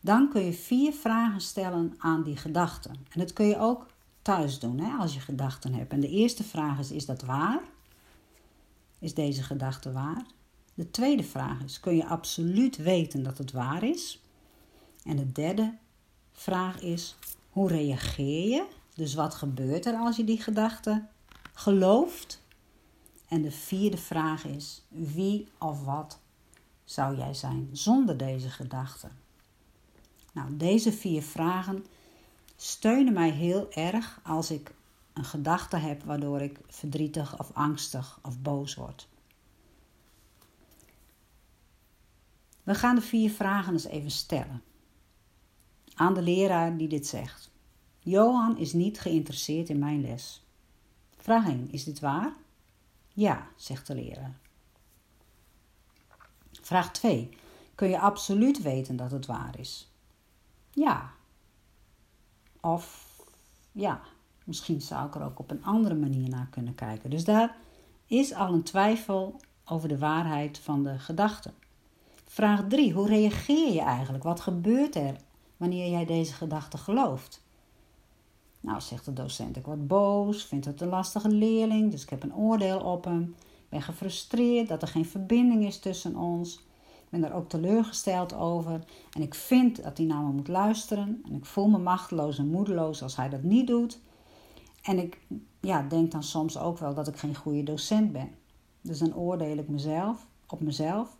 Dan 0.00 0.28
kun 0.28 0.44
je 0.44 0.52
vier 0.52 0.92
vragen 0.92 1.40
stellen 1.40 1.94
aan 1.98 2.22
die 2.22 2.36
gedachte. 2.36 2.88
En 2.88 3.18
dat 3.18 3.32
kun 3.32 3.46
je 3.46 3.58
ook 3.58 3.86
thuis 4.22 4.58
doen 4.58 4.78
hè, 4.78 4.96
als 4.96 5.14
je 5.14 5.20
gedachten 5.20 5.74
hebt. 5.74 5.92
En 5.92 6.00
de 6.00 6.08
eerste 6.08 6.44
vraag 6.44 6.78
is: 6.78 6.90
is 6.90 7.06
dat 7.06 7.22
waar? 7.22 7.62
Is 8.98 9.14
deze 9.14 9.42
gedachte 9.42 9.92
waar? 9.92 10.24
De 10.80 10.90
tweede 10.90 11.22
vraag 11.22 11.62
is: 11.62 11.80
kun 11.80 11.96
je 11.96 12.06
absoluut 12.06 12.76
weten 12.76 13.22
dat 13.22 13.38
het 13.38 13.52
waar 13.52 13.82
is? 13.82 14.20
En 15.04 15.16
de 15.16 15.32
derde 15.32 15.74
vraag 16.32 16.80
is: 16.80 17.16
hoe 17.50 17.68
reageer 17.68 18.48
je? 18.48 18.66
Dus 18.94 19.14
wat 19.14 19.34
gebeurt 19.34 19.86
er 19.86 19.94
als 19.94 20.16
je 20.16 20.24
die 20.24 20.42
gedachte 20.42 21.06
gelooft? 21.54 22.42
En 23.28 23.42
de 23.42 23.50
vierde 23.50 23.96
vraag 23.96 24.44
is: 24.44 24.82
wie 24.88 25.48
of 25.58 25.84
wat 25.84 26.18
zou 26.84 27.16
jij 27.16 27.34
zijn 27.34 27.68
zonder 27.72 28.16
deze 28.16 28.50
gedachte? 28.50 29.08
Nou, 30.32 30.56
deze 30.56 30.92
vier 30.92 31.22
vragen 31.22 31.86
steunen 32.56 33.12
mij 33.12 33.30
heel 33.30 33.72
erg 33.72 34.20
als 34.22 34.50
ik 34.50 34.74
een 35.12 35.24
gedachte 35.24 35.76
heb 35.76 36.02
waardoor 36.02 36.40
ik 36.40 36.60
verdrietig 36.66 37.38
of 37.38 37.50
angstig 37.52 38.18
of 38.22 38.40
boos 38.40 38.74
word. 38.74 39.08
We 42.62 42.74
gaan 42.74 42.94
de 42.94 43.00
vier 43.00 43.30
vragen 43.30 43.72
eens 43.72 43.84
even 43.84 44.10
stellen 44.10 44.62
aan 45.94 46.14
de 46.14 46.22
leraar 46.22 46.76
die 46.76 46.88
dit 46.88 47.06
zegt. 47.06 47.50
Johan 47.98 48.58
is 48.58 48.72
niet 48.72 49.00
geïnteresseerd 49.00 49.68
in 49.68 49.78
mijn 49.78 50.00
les. 50.00 50.44
Vraag 51.16 51.46
1. 51.46 51.70
Is 51.70 51.84
dit 51.84 52.00
waar? 52.00 52.32
Ja, 53.08 53.46
zegt 53.56 53.86
de 53.86 53.94
leraar. 53.94 54.38
Vraag 56.52 56.92
2. 56.92 57.28
Kun 57.74 57.88
je 57.88 57.98
absoluut 57.98 58.62
weten 58.62 58.96
dat 58.96 59.10
het 59.10 59.26
waar 59.26 59.58
is? 59.58 59.90
Ja. 60.70 61.12
Of 62.60 63.16
ja, 63.72 64.00
misschien 64.44 64.80
zou 64.80 65.06
ik 65.06 65.14
er 65.14 65.22
ook 65.22 65.38
op 65.38 65.50
een 65.50 65.64
andere 65.64 65.94
manier 65.94 66.28
naar 66.28 66.48
kunnen 66.50 66.74
kijken. 66.74 67.10
Dus 67.10 67.24
daar 67.24 67.56
is 68.06 68.32
al 68.34 68.52
een 68.52 68.62
twijfel 68.62 69.40
over 69.64 69.88
de 69.88 69.98
waarheid 69.98 70.58
van 70.58 70.82
de 70.82 70.98
gedachte. 70.98 71.52
Vraag 72.32 72.64
3. 72.68 72.92
Hoe 72.92 73.06
reageer 73.06 73.72
je 73.72 73.80
eigenlijk? 73.80 74.24
Wat 74.24 74.40
gebeurt 74.40 74.96
er 74.96 75.16
wanneer 75.56 75.90
jij 75.90 76.04
deze 76.04 76.32
gedachte 76.32 76.78
gelooft? 76.78 77.42
Nou, 78.60 78.80
zegt 78.80 79.04
de 79.04 79.12
docent, 79.12 79.56
ik 79.56 79.66
word 79.66 79.86
boos, 79.86 80.44
vind 80.44 80.64
het 80.64 80.80
een 80.80 80.88
lastige 80.88 81.28
leerling, 81.28 81.90
dus 81.90 82.02
ik 82.02 82.10
heb 82.10 82.22
een 82.22 82.34
oordeel 82.34 82.80
op 82.80 83.04
hem. 83.04 83.34
ben 83.68 83.82
gefrustreerd 83.82 84.68
dat 84.68 84.82
er 84.82 84.88
geen 84.88 85.06
verbinding 85.06 85.66
is 85.66 85.78
tussen 85.78 86.16
ons. 86.16 86.54
Ik 86.94 87.08
ben 87.10 87.24
er 87.24 87.34
ook 87.34 87.48
teleurgesteld 87.48 88.34
over. 88.34 88.84
En 89.12 89.22
ik 89.22 89.34
vind 89.34 89.82
dat 89.82 89.96
hij 89.96 90.06
naar 90.06 90.22
me 90.22 90.32
moet 90.32 90.48
luisteren. 90.48 91.22
En 91.24 91.34
ik 91.34 91.44
voel 91.44 91.68
me 91.68 91.78
machteloos 91.78 92.38
en 92.38 92.50
moedeloos 92.50 93.02
als 93.02 93.16
hij 93.16 93.28
dat 93.28 93.42
niet 93.42 93.66
doet. 93.66 94.00
En 94.82 94.98
ik 94.98 95.20
ja, 95.60 95.82
denk 95.82 96.10
dan 96.10 96.22
soms 96.22 96.58
ook 96.58 96.78
wel 96.78 96.94
dat 96.94 97.08
ik 97.08 97.16
geen 97.16 97.34
goede 97.34 97.62
docent 97.62 98.12
ben. 98.12 98.30
Dus 98.80 98.98
dan 98.98 99.16
oordeel 99.16 99.56
ik 99.56 99.68
mezelf 99.68 100.26
op 100.46 100.60
mezelf. 100.60 101.18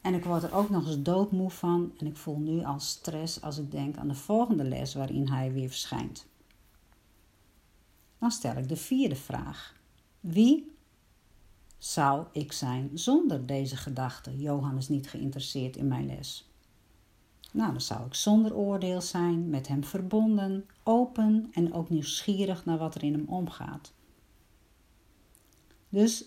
En 0.00 0.14
ik 0.14 0.24
word 0.24 0.42
er 0.42 0.54
ook 0.54 0.70
nog 0.70 0.86
eens 0.86 1.02
doodmoe 1.02 1.50
van 1.50 1.92
en 1.98 2.06
ik 2.06 2.16
voel 2.16 2.38
nu 2.38 2.64
al 2.64 2.80
stress 2.80 3.42
als 3.42 3.58
ik 3.58 3.70
denk 3.70 3.96
aan 3.96 4.08
de 4.08 4.14
volgende 4.14 4.64
les 4.64 4.94
waarin 4.94 5.28
hij 5.28 5.52
weer 5.52 5.68
verschijnt. 5.68 6.26
Dan 8.18 8.30
stel 8.30 8.56
ik 8.56 8.68
de 8.68 8.76
vierde 8.76 9.16
vraag. 9.16 9.74
Wie 10.20 10.76
zou 11.78 12.26
ik 12.32 12.52
zijn 12.52 12.90
zonder 12.94 13.46
deze 13.46 13.76
gedachte? 13.76 14.36
Johan 14.36 14.76
is 14.76 14.88
niet 14.88 15.08
geïnteresseerd 15.08 15.76
in 15.76 15.88
mijn 15.88 16.06
les. 16.06 16.50
Nou, 17.52 17.70
dan 17.70 17.80
zou 17.80 18.06
ik 18.06 18.14
zonder 18.14 18.54
oordeel 18.54 19.00
zijn, 19.00 19.50
met 19.50 19.68
hem 19.68 19.84
verbonden, 19.84 20.66
open 20.82 21.48
en 21.52 21.72
ook 21.72 21.88
nieuwsgierig 21.88 22.64
naar 22.64 22.78
wat 22.78 22.94
er 22.94 23.02
in 23.02 23.12
hem 23.12 23.28
omgaat. 23.28 23.92
Dus 25.88 26.24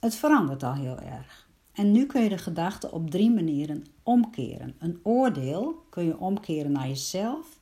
het 0.00 0.14
verandert 0.14 0.62
al 0.62 0.74
heel 0.74 0.98
erg. 0.98 1.45
En 1.76 1.92
nu 1.92 2.06
kun 2.06 2.22
je 2.22 2.28
de 2.28 2.38
gedachte 2.38 2.90
op 2.90 3.10
drie 3.10 3.30
manieren 3.30 3.86
omkeren. 4.02 4.74
Een 4.78 5.00
oordeel 5.02 5.84
kun 5.90 6.04
je 6.04 6.18
omkeren 6.18 6.72
naar 6.72 6.88
jezelf, 6.88 7.58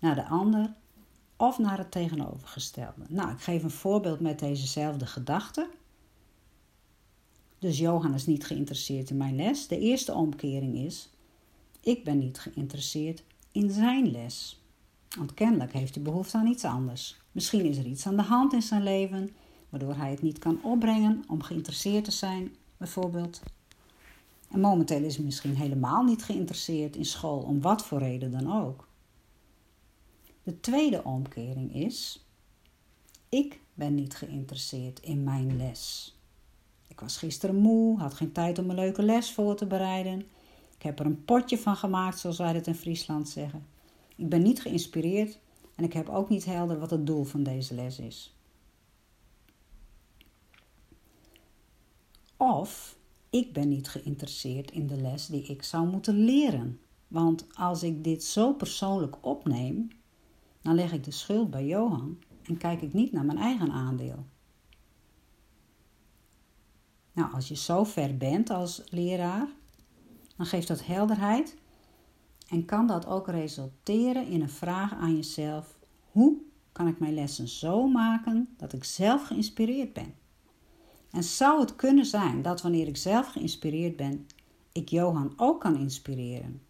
naar 0.00 0.14
de 0.14 0.26
ander 0.26 0.74
of 1.36 1.58
naar 1.58 1.78
het 1.78 1.90
tegenovergestelde. 1.90 3.04
Nou, 3.08 3.30
ik 3.30 3.40
geef 3.40 3.62
een 3.62 3.70
voorbeeld 3.70 4.20
met 4.20 4.38
dezezelfde 4.38 5.06
gedachte. 5.06 5.68
Dus 7.58 7.78
Johan 7.78 8.14
is 8.14 8.26
niet 8.26 8.44
geïnteresseerd 8.44 9.10
in 9.10 9.16
mijn 9.16 9.36
les. 9.36 9.66
De 9.66 9.78
eerste 9.78 10.14
omkering 10.14 10.74
is: 10.76 11.10
ik 11.80 12.04
ben 12.04 12.18
niet 12.18 12.38
geïnteresseerd 12.38 13.22
in 13.52 13.70
zijn 13.70 14.10
les. 14.10 14.60
Want 15.16 15.34
kennelijk 15.34 15.72
heeft 15.72 15.94
hij 15.94 16.04
behoefte 16.04 16.36
aan 16.36 16.46
iets 16.46 16.64
anders. 16.64 17.20
Misschien 17.32 17.64
is 17.64 17.78
er 17.78 17.86
iets 17.86 18.06
aan 18.06 18.16
de 18.16 18.22
hand 18.22 18.52
in 18.52 18.62
zijn 18.62 18.82
leven 18.82 19.30
waardoor 19.68 19.94
hij 19.94 20.10
het 20.10 20.22
niet 20.22 20.38
kan 20.38 20.62
opbrengen 20.62 21.24
om 21.28 21.42
geïnteresseerd 21.42 22.04
te 22.04 22.10
zijn 22.10 22.54
bijvoorbeeld. 22.76 23.42
En 24.50 24.60
momenteel 24.60 25.02
is 25.02 25.16
hij 25.16 25.24
misschien 25.24 25.56
helemaal 25.56 26.02
niet 26.02 26.24
geïnteresseerd 26.24 26.96
in 26.96 27.04
school, 27.04 27.38
om 27.38 27.60
wat 27.60 27.84
voor 27.84 27.98
reden 27.98 28.30
dan 28.30 28.52
ook. 28.52 28.88
De 30.42 30.60
tweede 30.60 31.04
omkering 31.04 31.74
is: 31.74 32.26
ik 33.28 33.60
ben 33.74 33.94
niet 33.94 34.16
geïnteresseerd 34.16 35.00
in 35.00 35.24
mijn 35.24 35.56
les. 35.56 36.14
Ik 36.88 37.00
was 37.00 37.16
gisteren 37.16 37.56
moe, 37.56 37.98
had 37.98 38.14
geen 38.14 38.32
tijd 38.32 38.58
om 38.58 38.70
een 38.70 38.76
leuke 38.76 39.02
les 39.02 39.32
voor 39.32 39.56
te 39.56 39.66
bereiden. 39.66 40.20
Ik 40.76 40.82
heb 40.82 40.98
er 40.98 41.06
een 41.06 41.24
potje 41.24 41.58
van 41.58 41.76
gemaakt, 41.76 42.18
zoals 42.18 42.38
wij 42.38 42.52
het 42.52 42.66
in 42.66 42.74
Friesland 42.74 43.28
zeggen. 43.28 43.66
Ik 44.16 44.28
ben 44.28 44.42
niet 44.42 44.60
geïnspireerd 44.60 45.38
en 45.74 45.84
ik 45.84 45.92
heb 45.92 46.08
ook 46.08 46.28
niet 46.28 46.44
helder 46.44 46.78
wat 46.78 46.90
het 46.90 47.06
doel 47.06 47.24
van 47.24 47.42
deze 47.42 47.74
les 47.74 47.98
is. 47.98 48.35
Of 52.36 52.98
ik 53.30 53.52
ben 53.52 53.68
niet 53.68 53.88
geïnteresseerd 53.88 54.70
in 54.70 54.86
de 54.86 54.96
les 54.96 55.26
die 55.26 55.42
ik 55.42 55.62
zou 55.62 55.88
moeten 55.88 56.24
leren. 56.24 56.80
Want 57.08 57.46
als 57.54 57.82
ik 57.82 58.04
dit 58.04 58.24
zo 58.24 58.52
persoonlijk 58.52 59.16
opneem, 59.20 59.88
dan 60.62 60.74
leg 60.74 60.92
ik 60.92 61.04
de 61.04 61.10
schuld 61.10 61.50
bij 61.50 61.66
Johan 61.66 62.18
en 62.42 62.56
kijk 62.56 62.82
ik 62.82 62.92
niet 62.92 63.12
naar 63.12 63.24
mijn 63.24 63.38
eigen 63.38 63.70
aandeel. 63.70 64.26
Nou, 67.12 67.32
als 67.32 67.48
je 67.48 67.56
zo 67.56 67.84
ver 67.84 68.16
bent 68.16 68.50
als 68.50 68.82
leraar, 68.88 69.48
dan 70.36 70.46
geeft 70.46 70.68
dat 70.68 70.86
helderheid 70.86 71.56
en 72.48 72.64
kan 72.64 72.86
dat 72.86 73.06
ook 73.06 73.28
resulteren 73.28 74.26
in 74.26 74.40
een 74.40 74.50
vraag 74.50 74.92
aan 74.92 75.16
jezelf: 75.16 75.78
hoe 76.10 76.36
kan 76.72 76.86
ik 76.86 76.98
mijn 76.98 77.14
lessen 77.14 77.48
zo 77.48 77.88
maken 77.88 78.48
dat 78.56 78.72
ik 78.72 78.84
zelf 78.84 79.26
geïnspireerd 79.26 79.92
ben? 79.92 80.14
En 81.16 81.24
zou 81.24 81.60
het 81.60 81.76
kunnen 81.76 82.06
zijn 82.06 82.42
dat 82.42 82.62
wanneer 82.62 82.86
ik 82.86 82.96
zelf 82.96 83.26
geïnspireerd 83.28 83.96
ben, 83.96 84.26
ik 84.72 84.88
Johan 84.88 85.32
ook 85.36 85.60
kan 85.60 85.76
inspireren? 85.76 86.62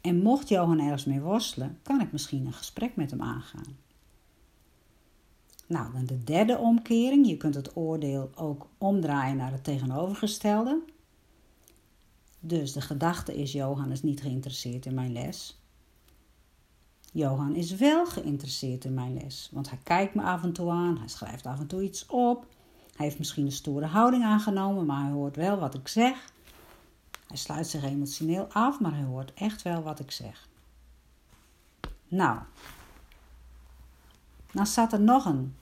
En 0.00 0.22
mocht 0.22 0.48
Johan 0.48 0.80
ergens 0.80 1.04
mee 1.04 1.20
worstelen, 1.20 1.78
kan 1.82 2.00
ik 2.00 2.12
misschien 2.12 2.46
een 2.46 2.52
gesprek 2.52 2.96
met 2.96 3.10
hem 3.10 3.22
aangaan. 3.22 3.76
Nou, 5.66 5.92
dan 5.92 6.06
de 6.06 6.24
derde 6.24 6.58
omkering. 6.58 7.26
Je 7.26 7.36
kunt 7.36 7.54
het 7.54 7.76
oordeel 7.76 8.30
ook 8.34 8.66
omdraaien 8.78 9.36
naar 9.36 9.52
het 9.52 9.64
tegenovergestelde. 9.64 10.82
Dus 12.40 12.72
de 12.72 12.80
gedachte 12.80 13.34
is: 13.34 13.52
Johan 13.52 13.90
is 13.90 14.02
niet 14.02 14.20
geïnteresseerd 14.20 14.86
in 14.86 14.94
mijn 14.94 15.12
les. 15.12 15.60
Johan 17.12 17.54
is 17.54 17.74
wel 17.74 18.06
geïnteresseerd 18.06 18.84
in 18.84 18.94
mijn 18.94 19.14
les, 19.14 19.48
want 19.52 19.70
hij 19.70 19.78
kijkt 19.82 20.14
me 20.14 20.22
af 20.22 20.42
en 20.42 20.52
toe 20.52 20.70
aan, 20.70 20.98
hij 20.98 21.08
schrijft 21.08 21.46
af 21.46 21.60
en 21.60 21.66
toe 21.66 21.82
iets 21.82 22.06
op. 22.06 22.46
Hij 22.96 23.06
heeft 23.06 23.18
misschien 23.18 23.46
een 23.46 23.52
stoere 23.52 23.86
houding 23.86 24.24
aangenomen, 24.24 24.86
maar 24.86 25.02
hij 25.02 25.12
hoort 25.12 25.36
wel 25.36 25.58
wat 25.58 25.74
ik 25.74 25.88
zeg. 25.88 26.32
Hij 27.26 27.36
sluit 27.36 27.66
zich 27.66 27.84
emotioneel 27.84 28.46
af, 28.52 28.80
maar 28.80 28.94
hij 28.94 29.04
hoort 29.04 29.34
echt 29.34 29.62
wel 29.62 29.82
wat 29.82 30.00
ik 30.00 30.10
zeg. 30.10 30.48
Nou, 32.08 32.38
dan 34.52 34.66
staat 34.66 34.92
er 34.92 35.00
nog 35.00 35.24
een 35.24 35.56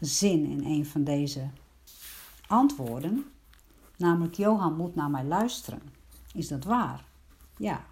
zin 0.00 0.46
in 0.46 0.64
een 0.64 0.86
van 0.86 1.04
deze 1.04 1.50
antwoorden, 2.46 3.24
namelijk 3.96 4.34
Johan 4.34 4.76
moet 4.76 4.94
naar 4.94 5.10
mij 5.10 5.24
luisteren. 5.24 5.82
Is 6.34 6.48
dat 6.48 6.64
waar? 6.64 7.04
Ja. 7.56 7.84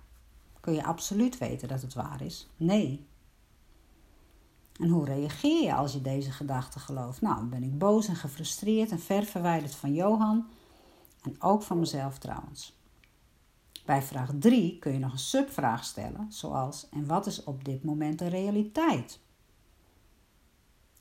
Kun 0.60 0.74
je 0.74 0.84
absoluut 0.84 1.38
weten 1.38 1.68
dat 1.68 1.82
het 1.82 1.94
waar 1.94 2.22
is? 2.22 2.48
Nee. 2.56 3.06
En 4.78 4.88
hoe 4.88 5.04
reageer 5.04 5.62
je 5.62 5.74
als 5.74 5.92
je 5.92 6.02
deze 6.02 6.30
gedachte 6.30 6.78
gelooft? 6.78 7.20
Nou, 7.20 7.44
ben 7.44 7.62
ik 7.62 7.78
boos 7.78 8.08
en 8.08 8.16
gefrustreerd 8.16 8.90
en 8.90 9.00
ver 9.00 9.24
verwijderd 9.24 9.74
van 9.74 9.94
Johan 9.94 10.46
en 11.22 11.42
ook 11.42 11.62
van 11.62 11.78
mezelf 11.78 12.18
trouwens. 12.18 12.76
Bij 13.84 14.02
vraag 14.02 14.30
3 14.38 14.78
kun 14.78 14.92
je 14.92 14.98
nog 14.98 15.12
een 15.12 15.18
subvraag 15.18 15.84
stellen, 15.84 16.32
zoals: 16.32 16.88
En 16.88 17.06
wat 17.06 17.26
is 17.26 17.44
op 17.44 17.64
dit 17.64 17.84
moment 17.84 18.18
de 18.18 18.26
realiteit? 18.26 19.20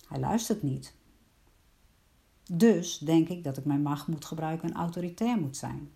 Hij 0.08 0.20
luistert 0.20 0.64
niet. 0.64 0.96
Dus 2.52 2.98
denk 2.98 3.30
ik 3.30 3.44
dat 3.44 3.58
ik 3.58 3.66
mijn 3.66 3.82
macht 3.82 4.08
moet 4.08 4.26
gebruiken 4.26 4.70
en 4.70 4.76
autoritair 4.76 5.38
moet 5.40 5.58
zijn. 5.58 5.92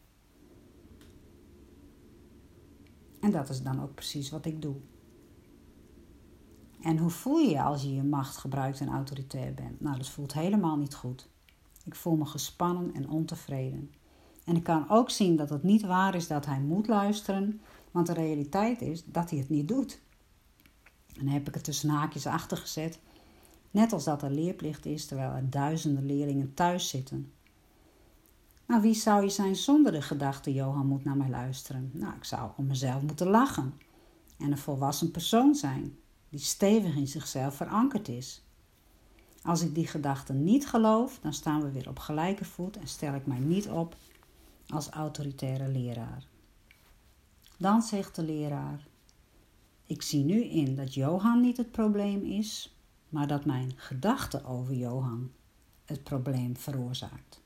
En 3.20 3.32
dat 3.32 3.50
is 3.50 3.64
dan 3.64 3.82
ook 3.82 3.94
precies 3.94 4.30
wat 4.30 4.46
ik 4.46 4.62
doe. 4.62 4.76
En 6.82 6.98
hoe 6.98 7.10
voel 7.10 7.38
je 7.38 7.50
je 7.50 7.62
als 7.62 7.82
je 7.82 7.94
je 7.94 8.04
macht 8.04 8.38
gebruikt 8.38 8.80
en 8.80 8.90
autoritair 8.90 9.54
bent? 9.54 9.82
Nou, 9.82 9.98
dat 9.98 10.10
voelt 10.10 10.34
helemaal 10.34 10.78
niet 10.78 10.96
goed. 10.96 11.28
Ik 11.84 11.96
voel 11.96 12.16
me 12.16 12.26
gespannen 12.26 12.94
en 12.94 13.10
ontevreden. 13.10 13.92
En 14.46 14.56
ik 14.56 14.64
kan 14.64 14.90
ook 14.90 15.10
zien 15.10 15.36
dat 15.36 15.50
het 15.50 15.64
niet 15.64 15.82
waar 15.82 16.16
is 16.16 16.28
dat 16.28 16.46
hij 16.46 16.60
moet 16.60 16.88
luisteren, 16.88 17.62
want 17.92 18.08
de 18.08 18.14
realiteit 18.14 18.82
is 18.82 19.04
dat 19.06 19.30
hij 19.30 19.40
het 19.40 19.50
niet 19.50 19.68
doet. 19.68 20.02
En 21.08 21.26
dan 21.26 21.34
heb 21.34 21.48
ik 21.48 21.54
het 21.54 21.64
tussen 21.64 21.90
haakjes 21.90 22.26
achter 22.26 22.58
gezet, 22.58 23.00
net 23.72 23.94
als 23.94 24.04
dat 24.04 24.22
er 24.22 24.32
leerplicht 24.32 24.86
is 24.86 25.06
terwijl 25.06 25.32
er 25.32 25.50
duizenden 25.50 26.06
leerlingen 26.06 26.54
thuis 26.54 26.90
zitten. 26.90 27.32
Nou, 28.68 28.82
wie 28.82 28.94
zou 28.94 29.24
je 29.24 29.30
zijn 29.30 29.56
zonder 29.56 29.92
de 29.92 30.02
gedachte: 30.02 30.54
Johan 30.54 30.88
moet 30.88 31.04
naar 31.04 31.18
mij 31.18 31.30
luisteren? 31.30 31.92
Nou, 31.94 32.16
ik 32.16 32.24
zou 32.24 32.52
om 32.58 32.68
mezelf 32.68 33.02
moeten 33.02 33.28
lachen 33.28 33.74
en 34.38 34.52
een 34.52 34.58
volwassen 34.58 35.12
persoon 35.12 35.56
zijn 35.56 35.98
die 36.32 36.40
stevig 36.40 36.96
in 36.96 37.08
zichzelf 37.08 37.56
verankerd 37.56 38.08
is. 38.08 38.42
Als 39.44 39.62
ik 39.62 39.76
die 39.76 39.88
gedachte 39.88 40.34
niet 40.34 40.68
geloof, 40.68 41.20
dan 41.22 41.34
staan 41.34 41.62
we 41.62 41.72
weer 41.72 41.90
op 41.90 42.00
gelijke 42.00 42.46
voet 42.46 42.78
en 42.78 42.88
stel 42.88 43.14
ik 43.14 43.26
mij 43.26 43.40
niet 43.40 43.70
op 43.70 43.96
als 44.68 44.90
autoritaire 44.90 45.68
leraar. 45.68 46.24
Dan 47.58 47.82
zegt 47.82 48.16
de 48.16 48.24
leraar: 48.24 48.88
Ik 49.86 50.02
zie 50.02 50.24
nu 50.24 50.44
in 50.44 50.76
dat 50.76 50.94
Johan 50.94 51.42
niet 51.42 51.58
het 51.58 51.72
probleem 51.72 52.24
is, 52.24 52.76
maar 53.10 53.28
dat 53.28 53.46
mijn 53.46 53.74
gedachte 53.76 54.46
over 54.46 54.74
Johan 54.74 55.32
het 55.86 56.04
probleem 56.04 56.58
veroorzaakt. 56.58 57.42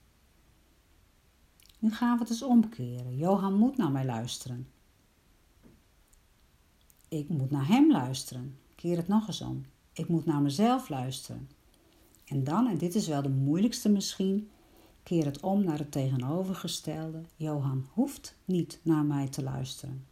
Nu 1.80 1.94
gaan 1.94 2.14
we 2.14 2.22
het 2.22 2.30
eens 2.30 2.44
omkeren. 2.44 3.18
Johan 3.18 3.54
moet 3.54 3.78
naar 3.78 3.92
mij 3.92 4.06
luisteren. 4.06 4.68
Ik 7.08 7.30
moet 7.30 7.52
naar 7.52 7.68
hem 7.68 7.92
luisteren. 7.92 8.60
Keer 8.86 8.98
het 8.98 9.08
nog 9.08 9.28
eens 9.28 9.42
om. 9.42 9.66
Ik 9.94 10.08
moet 10.08 10.26
naar 10.26 10.42
mezelf 10.42 10.90
luisteren. 10.90 11.50
En 12.26 12.44
dan, 12.44 12.68
en 12.68 12.78
dit 12.78 12.96
is 12.96 13.08
wel 13.08 13.22
de 13.22 13.30
moeilijkste 13.30 13.90
misschien, 13.90 14.50
keer 15.04 15.26
het 15.26 15.40
om 15.40 15.64
naar 15.64 15.78
het 15.78 15.92
tegenovergestelde. 15.92 17.22
Johan 17.36 17.88
hoeft 17.94 18.36
niet 18.46 18.80
naar 18.82 19.04
mij 19.04 19.28
te 19.28 19.44
luisteren. 19.44 20.06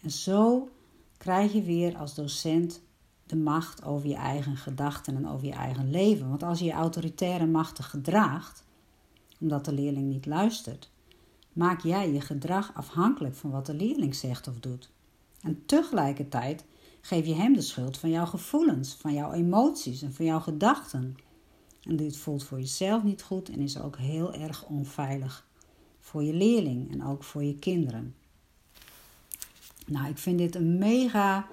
En 0.00 0.10
zo 0.10 0.68
krijg 1.16 1.52
je 1.52 1.62
weer 1.62 1.96
als 1.96 2.14
docent 2.14 2.80
de 3.26 3.36
macht 3.36 3.84
over 3.84 4.08
je 4.08 4.16
eigen 4.16 4.56
gedachten 4.56 5.16
en 5.16 5.28
over 5.28 5.46
je 5.46 5.52
eigen 5.52 5.90
leven. 5.90 6.28
Want 6.28 6.42
als 6.42 6.58
je 6.58 6.64
je 6.64 6.72
autoritaire 6.72 7.46
machten 7.46 7.84
gedraagt, 7.84 8.64
omdat 9.40 9.64
de 9.64 9.72
leerling 9.72 10.08
niet 10.08 10.26
luistert, 10.26 10.90
maak 11.52 11.80
jij 11.80 12.12
je 12.12 12.20
gedrag 12.20 12.74
afhankelijk 12.74 13.34
van 13.34 13.50
wat 13.50 13.66
de 13.66 13.74
leerling 13.74 14.14
zegt 14.14 14.48
of 14.48 14.60
doet. 14.60 14.90
En 15.40 15.62
tegelijkertijd 15.66 16.64
geef 17.04 17.26
je 17.26 17.34
hem 17.34 17.52
de 17.52 17.60
schuld 17.60 17.98
van 17.98 18.10
jouw 18.10 18.26
gevoelens, 18.26 18.94
van 18.94 19.12
jouw 19.12 19.32
emoties 19.32 20.02
en 20.02 20.12
van 20.12 20.24
jouw 20.24 20.40
gedachten. 20.40 21.16
En 21.82 21.96
dit 21.96 22.16
voelt 22.16 22.44
voor 22.44 22.58
jezelf 22.58 23.02
niet 23.02 23.22
goed 23.22 23.48
en 23.48 23.60
is 23.60 23.80
ook 23.80 23.96
heel 23.96 24.34
erg 24.34 24.64
onveilig 24.64 25.46
voor 26.00 26.22
je 26.22 26.32
leerling 26.32 26.92
en 26.92 27.04
ook 27.04 27.22
voor 27.24 27.42
je 27.44 27.58
kinderen. 27.58 28.14
Nou, 29.86 30.08
ik 30.08 30.18
vind 30.18 30.38
dit 30.38 30.54
een 30.54 30.78
mega 30.78 31.46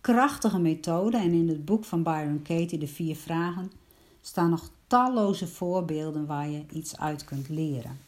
krachtige 0.00 0.58
methode 0.58 1.16
en 1.16 1.32
in 1.32 1.48
het 1.48 1.64
boek 1.64 1.84
van 1.84 2.02
Byron 2.02 2.42
Katie, 2.42 2.78
De 2.78 2.86
Vier 2.86 3.16
Vragen, 3.16 3.72
staan 4.20 4.50
nog 4.50 4.70
talloze 4.86 5.46
voorbeelden 5.46 6.26
waar 6.26 6.48
je 6.48 6.64
iets 6.72 6.98
uit 6.98 7.24
kunt 7.24 7.48
leren. 7.48 7.98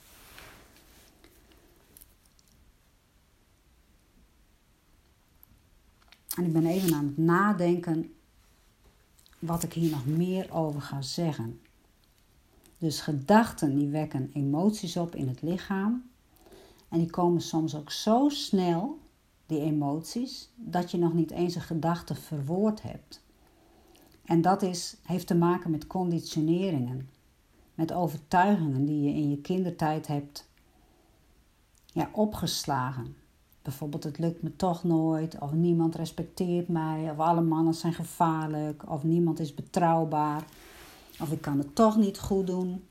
En 6.36 6.44
ik 6.44 6.52
ben 6.52 6.66
even 6.66 6.94
aan 6.94 7.04
het 7.04 7.18
nadenken 7.18 8.14
wat 9.38 9.62
ik 9.62 9.72
hier 9.72 9.90
nog 9.90 10.06
meer 10.06 10.52
over 10.52 10.80
ga 10.80 11.02
zeggen. 11.02 11.60
Dus 12.78 13.00
gedachten 13.00 13.74
die 13.78 13.88
wekken 13.88 14.30
emoties 14.32 14.96
op 14.96 15.14
in 15.14 15.28
het 15.28 15.42
lichaam. 15.42 16.10
En 16.88 16.98
die 16.98 17.10
komen 17.10 17.40
soms 17.40 17.74
ook 17.74 17.90
zo 17.90 18.28
snel, 18.28 18.98
die 19.46 19.60
emoties, 19.60 20.50
dat 20.54 20.90
je 20.90 20.98
nog 20.98 21.12
niet 21.12 21.30
eens 21.30 21.54
een 21.54 21.60
gedachte 21.60 22.14
verwoord 22.14 22.82
hebt. 22.82 23.24
En 24.24 24.42
dat 24.42 24.62
is, 24.62 24.96
heeft 25.02 25.26
te 25.26 25.34
maken 25.34 25.70
met 25.70 25.86
conditioneringen, 25.86 27.08
met 27.74 27.92
overtuigingen 27.92 28.84
die 28.84 29.02
je 29.02 29.10
in 29.10 29.30
je 29.30 29.40
kindertijd 29.40 30.06
hebt 30.06 30.48
ja, 31.92 32.10
opgeslagen. 32.12 33.16
Bijvoorbeeld, 33.66 34.04
het 34.04 34.18
lukt 34.18 34.42
me 34.42 34.56
toch 34.56 34.84
nooit, 34.84 35.38
of 35.38 35.52
niemand 35.52 35.94
respecteert 35.94 36.68
mij, 36.68 37.10
of 37.10 37.18
alle 37.18 37.40
mannen 37.40 37.74
zijn 37.74 37.92
gevaarlijk, 37.92 38.90
of 38.90 39.02
niemand 39.02 39.38
is 39.40 39.54
betrouwbaar, 39.54 40.44
of 41.20 41.32
ik 41.32 41.40
kan 41.40 41.58
het 41.58 41.74
toch 41.74 41.96
niet 41.96 42.18
goed 42.18 42.46
doen. 42.46 42.84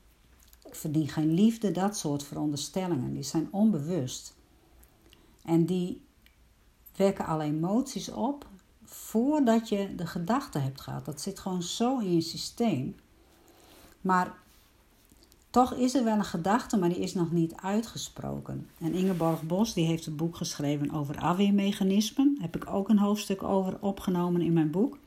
Ik 0.66 0.76
verdien 0.76 1.08
geen 1.08 1.34
liefde, 1.34 1.72
dat 1.72 1.98
soort 1.98 2.24
veronderstellingen, 2.24 3.14
die 3.14 3.24
zijn 3.24 3.48
onbewust. 3.52 4.36
En 5.44 5.66
die 5.66 6.02
wekken 6.96 7.26
alle 7.26 7.44
emoties 7.44 8.12
op 8.12 8.48
voordat 8.84 9.70
je 9.70 9.96
de 9.96 10.08
gedachte 10.08 10.60
hebt 10.60 10.82
gehad. 10.82 11.06
Dat 11.06 11.22
zit 11.22 11.40
gewoon 11.40 11.64
zo 11.64 12.00
in 12.00 12.14
je 12.14 12.22
systeem. 12.22 12.96
Maar 14.02 14.34
toch 15.56 15.74
is 15.74 15.94
er 15.94 16.04
wel 16.04 16.18
een 16.18 16.26
gedachte, 16.26 16.78
maar 16.78 16.90
die 16.90 17.00
is 17.00 17.14
nog 17.14 17.32
niet 17.32 17.56
uitgesproken. 17.56 18.70
En 18.78 18.94
Ingeborg 18.94 19.44
Bos 19.44 19.74
die 19.74 19.86
heeft 19.86 20.06
een 20.06 20.16
boek 20.16 20.36
geschreven 20.36 20.92
over 20.92 21.18
afweermechanismen. 21.18 22.34
Daar 22.34 22.42
heb 22.42 22.56
ik 22.56 22.70
ook 22.70 22.90
een 22.90 22.98
hoofdstuk 22.98 23.44
over 23.44 23.78
opgenomen 23.82 24.42
in 24.42 24.54
mijn 24.54 24.72
boek. 24.72 24.98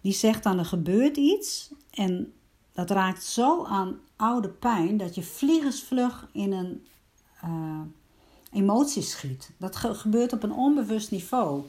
Die 0.00 0.12
zegt 0.12 0.42
dan 0.42 0.58
er 0.58 0.64
gebeurt 0.64 1.16
iets 1.16 1.72
en 1.90 2.32
dat 2.72 2.90
raakt 2.90 3.24
zo 3.24 3.64
aan 3.64 3.98
oude 4.16 4.48
pijn 4.48 4.96
dat 4.96 5.14
je 5.14 5.22
vliegensvlug 5.22 6.28
in 6.32 6.52
een 6.52 6.86
uh, 7.44 7.80
emotie 8.52 9.02
schiet. 9.02 9.50
Dat 9.58 9.76
gebeurt 9.76 10.32
op 10.32 10.42
een 10.42 10.54
onbewust 10.54 11.10
niveau. 11.10 11.62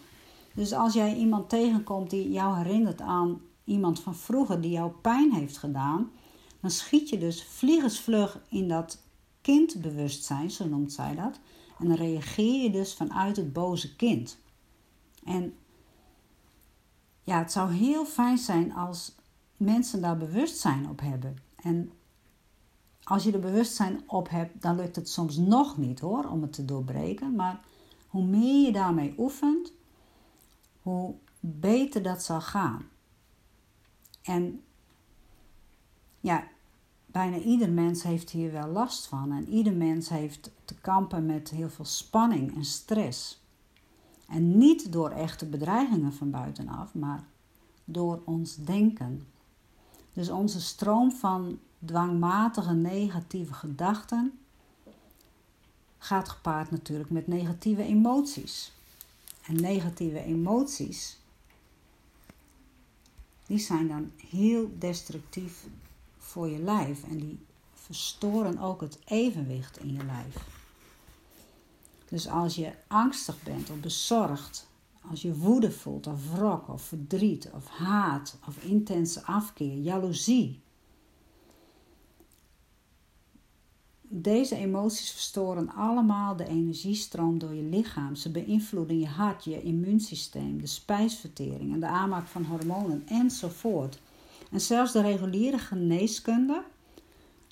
Dus 0.53 0.73
als 0.73 0.93
jij 0.93 1.15
iemand 1.15 1.49
tegenkomt 1.49 2.09
die 2.09 2.31
jou 2.31 2.57
herinnert 2.57 3.01
aan 3.01 3.41
iemand 3.63 3.99
van 3.99 4.15
vroeger 4.15 4.61
die 4.61 4.71
jou 4.71 4.91
pijn 5.01 5.33
heeft 5.33 5.57
gedaan, 5.57 6.11
dan 6.63 6.71
schiet 6.71 7.09
je 7.09 7.17
dus 7.17 7.43
vliegensvlug 7.43 8.39
in 8.49 8.67
dat 8.67 9.01
kindbewustzijn, 9.41 10.51
zo 10.51 10.67
noemt 10.67 10.93
zij 10.93 11.15
dat. 11.15 11.39
En 11.79 11.87
dan 11.87 11.97
reageer 11.97 12.63
je 12.63 12.71
dus 12.71 12.93
vanuit 12.93 13.35
het 13.35 13.53
boze 13.53 13.95
kind. 13.95 14.37
En 15.23 15.53
ja, 17.23 17.37
het 17.37 17.51
zou 17.51 17.71
heel 17.71 18.05
fijn 18.05 18.37
zijn 18.37 18.73
als 18.73 19.15
mensen 19.57 20.01
daar 20.01 20.17
bewustzijn 20.17 20.89
op 20.89 20.99
hebben. 20.99 21.37
En 21.55 21.91
als 23.03 23.23
je 23.23 23.31
er 23.31 23.39
bewustzijn 23.39 24.03
op 24.05 24.29
hebt, 24.29 24.61
dan 24.61 24.75
lukt 24.75 24.95
het 24.95 25.09
soms 25.09 25.37
nog 25.37 25.77
niet 25.77 25.99
hoor, 25.99 26.25
om 26.25 26.41
het 26.41 26.53
te 26.53 26.65
doorbreken. 26.65 27.35
Maar 27.35 27.59
hoe 28.07 28.23
meer 28.23 28.65
je 28.65 28.71
daarmee 28.71 29.13
oefent, 29.17 29.71
hoe 30.81 31.15
beter 31.39 32.03
dat 32.03 32.23
zal 32.23 32.41
gaan. 32.41 32.85
En 34.21 34.63
ja, 36.23 36.51
bijna 37.13 37.37
ieder 37.37 37.69
mens 37.69 38.03
heeft 38.03 38.29
hier 38.29 38.51
wel 38.51 38.67
last 38.67 39.05
van. 39.05 39.31
En 39.31 39.49
ieder 39.49 39.73
mens 39.73 40.09
heeft 40.09 40.51
te 40.65 40.75
kampen 40.75 41.25
met 41.25 41.49
heel 41.49 41.69
veel 41.69 41.85
spanning 41.85 42.55
en 42.55 42.65
stress. 42.65 43.41
En 44.27 44.57
niet 44.57 44.91
door 44.91 45.09
echte 45.09 45.45
bedreigingen 45.45 46.13
van 46.13 46.31
buitenaf, 46.31 46.93
maar 46.93 47.23
door 47.85 48.21
ons 48.25 48.55
denken. 48.55 49.27
Dus 50.13 50.29
onze 50.29 50.61
stroom 50.61 51.11
van 51.11 51.59
dwangmatige 51.85 52.73
negatieve 52.73 53.53
gedachten 53.53 54.39
gaat 55.97 56.29
gepaard 56.29 56.71
natuurlijk 56.71 57.09
met 57.09 57.27
negatieve 57.27 57.83
emoties. 57.83 58.71
En 59.45 59.55
negatieve 59.55 60.23
emoties, 60.23 61.19
die 63.45 63.59
zijn 63.59 63.87
dan 63.87 64.11
heel 64.29 64.71
destructief 64.77 65.65
voor 66.33 66.49
je 66.49 66.59
lijf 66.59 67.03
en 67.03 67.17
die 67.17 67.45
verstoren 67.73 68.59
ook 68.59 68.81
het 68.81 68.99
evenwicht 69.05 69.79
in 69.79 69.93
je 69.93 70.05
lijf. 70.05 70.35
Dus 72.09 72.27
als 72.27 72.55
je 72.55 72.71
angstig 72.87 73.43
bent 73.43 73.69
of 73.69 73.79
bezorgd, 73.79 74.67
als 75.09 75.21
je 75.21 75.35
woede 75.35 75.71
voelt 75.71 76.07
of 76.07 76.31
wrok 76.31 76.69
of 76.69 76.81
verdriet 76.81 77.49
of 77.53 77.67
haat 77.67 78.37
of 78.47 78.63
intense 78.63 79.25
afkeer, 79.25 79.77
jaloezie, 79.77 80.61
deze 84.01 84.55
emoties 84.55 85.11
verstoren 85.11 85.73
allemaal 85.73 86.35
de 86.35 86.47
energiestroom 86.47 87.39
door 87.39 87.53
je 87.53 87.63
lichaam. 87.63 88.15
Ze 88.15 88.31
beïnvloeden 88.31 88.99
je 88.99 89.07
hart, 89.07 89.43
je 89.43 89.61
immuunsysteem, 89.61 90.61
de 90.61 90.67
spijsvertering 90.67 91.73
en 91.73 91.79
de 91.79 91.87
aanmaak 91.87 92.27
van 92.27 92.43
hormonen 92.43 93.03
enzovoort. 93.07 93.99
En 94.53 94.61
zelfs 94.61 94.91
de 94.91 95.01
reguliere 95.01 95.57
geneeskunde, 95.57 96.63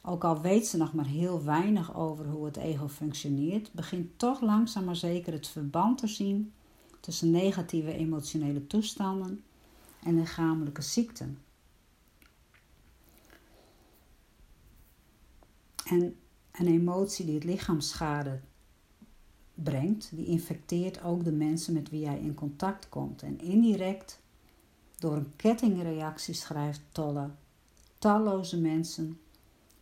ook 0.03 0.23
al 0.23 0.41
weet 0.41 0.67
ze 0.67 0.77
nog 0.77 0.93
maar 0.93 1.05
heel 1.05 1.43
weinig 1.43 1.95
over 1.95 2.25
hoe 2.25 2.45
het 2.45 2.57
ego 2.57 2.87
functioneert, 2.87 3.73
begint 3.73 4.19
toch 4.19 4.41
langzaam 4.41 4.83
maar 4.83 4.95
zeker 4.95 5.33
het 5.33 5.47
verband 5.47 5.97
te 5.97 6.07
zien 6.07 6.53
tussen 6.99 7.31
negatieve 7.31 7.93
emotionele 7.93 8.67
toestanden 8.67 9.43
en 10.03 10.15
lichamelijke 10.15 10.81
ziekten. 10.81 11.37
En 15.85 16.15
een 16.51 16.67
emotie 16.67 17.25
die 17.25 17.35
het 17.35 17.43
lichaam 17.43 17.79
schade 17.79 18.39
brengt, 19.53 20.09
die 20.13 20.25
infecteert 20.25 21.03
ook 21.03 21.23
de 21.23 21.31
mensen 21.31 21.73
met 21.73 21.89
wie 21.89 21.99
jij 21.99 22.19
in 22.19 22.33
contact 22.33 22.89
komt. 22.89 23.21
En 23.21 23.39
indirect, 23.39 24.20
door 25.01 25.15
een 25.15 25.35
kettingreactie, 25.35 26.33
schrijft 26.33 26.81
Tolle, 26.91 27.29
talloze 27.97 28.59
mensen 28.59 29.19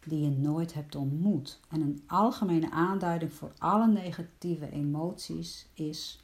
die 0.06 0.22
je 0.22 0.30
nooit 0.30 0.74
hebt 0.74 0.96
ontmoet. 0.96 1.60
En 1.70 1.82
een 1.82 2.04
algemene 2.08 2.72
aanduiding 2.72 3.34
voor 3.34 3.52
alle 3.58 3.88
negatieve 3.88 4.72
emoties 4.72 5.68
is 5.74 6.20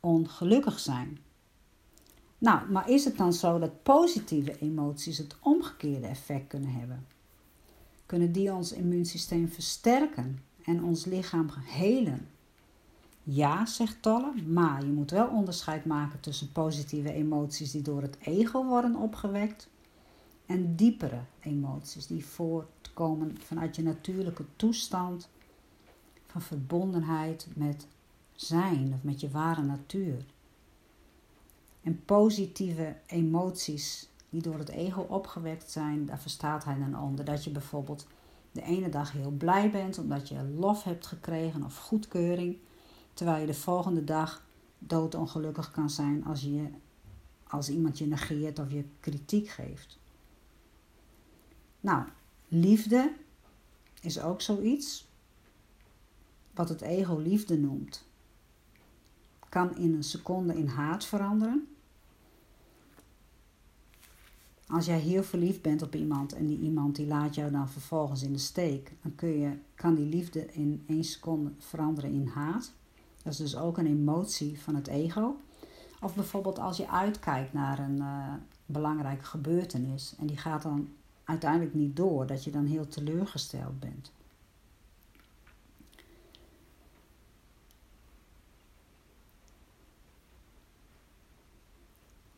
ongelukkig 0.00 0.78
zijn. 0.78 1.18
Nou, 2.38 2.70
maar 2.70 2.90
is 2.90 3.04
het 3.04 3.16
dan 3.16 3.32
zo 3.32 3.58
dat 3.58 3.82
positieve 3.82 4.58
emoties 4.58 5.18
het 5.18 5.36
omgekeerde 5.40 6.06
effect 6.06 6.46
kunnen 6.46 6.70
hebben? 6.70 7.06
Kunnen 8.06 8.32
die 8.32 8.52
ons 8.52 8.72
immuunsysteem 8.72 9.48
versterken 9.48 10.42
en 10.64 10.84
ons 10.84 11.04
lichaam 11.04 11.48
helen? 11.62 12.28
Ja, 13.30 13.66
zegt 13.66 14.02
Tolle, 14.02 14.32
maar 14.46 14.84
je 14.84 14.92
moet 14.92 15.10
wel 15.10 15.28
onderscheid 15.28 15.84
maken 15.84 16.20
tussen 16.20 16.52
positieve 16.52 17.12
emoties 17.12 17.70
die 17.70 17.82
door 17.82 18.02
het 18.02 18.16
ego 18.20 18.64
worden 18.64 18.96
opgewekt 18.96 19.68
en 20.46 20.76
diepere 20.76 21.20
emoties 21.40 22.06
die 22.06 22.26
voortkomen 22.26 23.36
vanuit 23.40 23.76
je 23.76 23.82
natuurlijke 23.82 24.44
toestand 24.56 25.28
van 26.26 26.42
verbondenheid 26.42 27.48
met 27.54 27.86
zijn 28.32 28.92
of 28.94 29.02
met 29.02 29.20
je 29.20 29.30
ware 29.30 29.62
natuur. 29.62 30.24
En 31.82 32.04
positieve 32.04 32.96
emoties 33.06 34.08
die 34.30 34.42
door 34.42 34.58
het 34.58 34.68
ego 34.68 35.00
opgewekt 35.00 35.70
zijn, 35.70 36.06
daar 36.06 36.20
verstaat 36.20 36.64
hij 36.64 36.78
dan 36.78 37.02
onder. 37.02 37.24
Dat 37.24 37.44
je 37.44 37.50
bijvoorbeeld 37.50 38.06
de 38.52 38.62
ene 38.62 38.88
dag 38.88 39.12
heel 39.12 39.30
blij 39.30 39.70
bent 39.70 39.98
omdat 39.98 40.28
je 40.28 40.54
lof 40.58 40.84
hebt 40.84 41.06
gekregen 41.06 41.64
of 41.64 41.76
goedkeuring, 41.76 42.56
terwijl 43.18 43.40
je 43.40 43.46
de 43.46 43.54
volgende 43.54 44.04
dag 44.04 44.46
doodongelukkig 44.78 45.70
kan 45.70 45.90
zijn 45.90 46.24
als, 46.24 46.40
je, 46.40 46.68
als 47.48 47.68
iemand 47.68 47.98
je 47.98 48.06
negeert 48.06 48.58
of 48.58 48.70
je 48.70 48.84
kritiek 49.00 49.48
geeft. 49.48 49.98
Nou, 51.80 52.08
liefde 52.48 53.12
is 54.00 54.20
ook 54.20 54.40
zoiets 54.40 55.06
wat 56.54 56.68
het 56.68 56.80
ego 56.80 57.16
liefde 57.16 57.58
noemt. 57.58 58.04
Kan 59.48 59.76
in 59.76 59.94
een 59.94 60.04
seconde 60.04 60.54
in 60.54 60.68
haat 60.68 61.04
veranderen 61.04 61.68
als 64.68 64.86
jij 64.86 64.98
heel 64.98 65.22
verliefd 65.22 65.62
bent 65.62 65.82
op 65.82 65.94
iemand 65.94 66.32
en 66.32 66.46
die 66.46 66.58
iemand 66.58 66.96
die 66.96 67.06
laat 67.06 67.34
jou 67.34 67.50
dan 67.50 67.68
vervolgens 67.68 68.22
in 68.22 68.32
de 68.32 68.38
steek, 68.38 68.92
dan 69.02 69.14
kun 69.14 69.38
je, 69.38 69.52
kan 69.74 69.94
die 69.94 70.06
liefde 70.06 70.52
in 70.52 70.84
één 70.86 71.04
seconde 71.04 71.52
veranderen 71.58 72.12
in 72.12 72.26
haat. 72.26 72.76
Dat 73.28 73.38
is 73.38 73.50
dus 73.50 73.60
ook 73.60 73.78
een 73.78 73.86
emotie 73.86 74.60
van 74.60 74.74
het 74.74 74.86
ego. 74.86 75.36
Of 76.00 76.14
bijvoorbeeld 76.14 76.58
als 76.58 76.76
je 76.76 76.88
uitkijkt 76.90 77.52
naar 77.52 77.78
een 77.78 77.96
uh, 77.96 78.34
belangrijke 78.66 79.24
gebeurtenis 79.24 80.14
en 80.18 80.26
die 80.26 80.36
gaat 80.36 80.62
dan 80.62 80.88
uiteindelijk 81.24 81.74
niet 81.74 81.96
door, 81.96 82.26
dat 82.26 82.44
je 82.44 82.50
dan 82.50 82.66
heel 82.66 82.88
teleurgesteld 82.88 83.80
bent. 83.80 84.12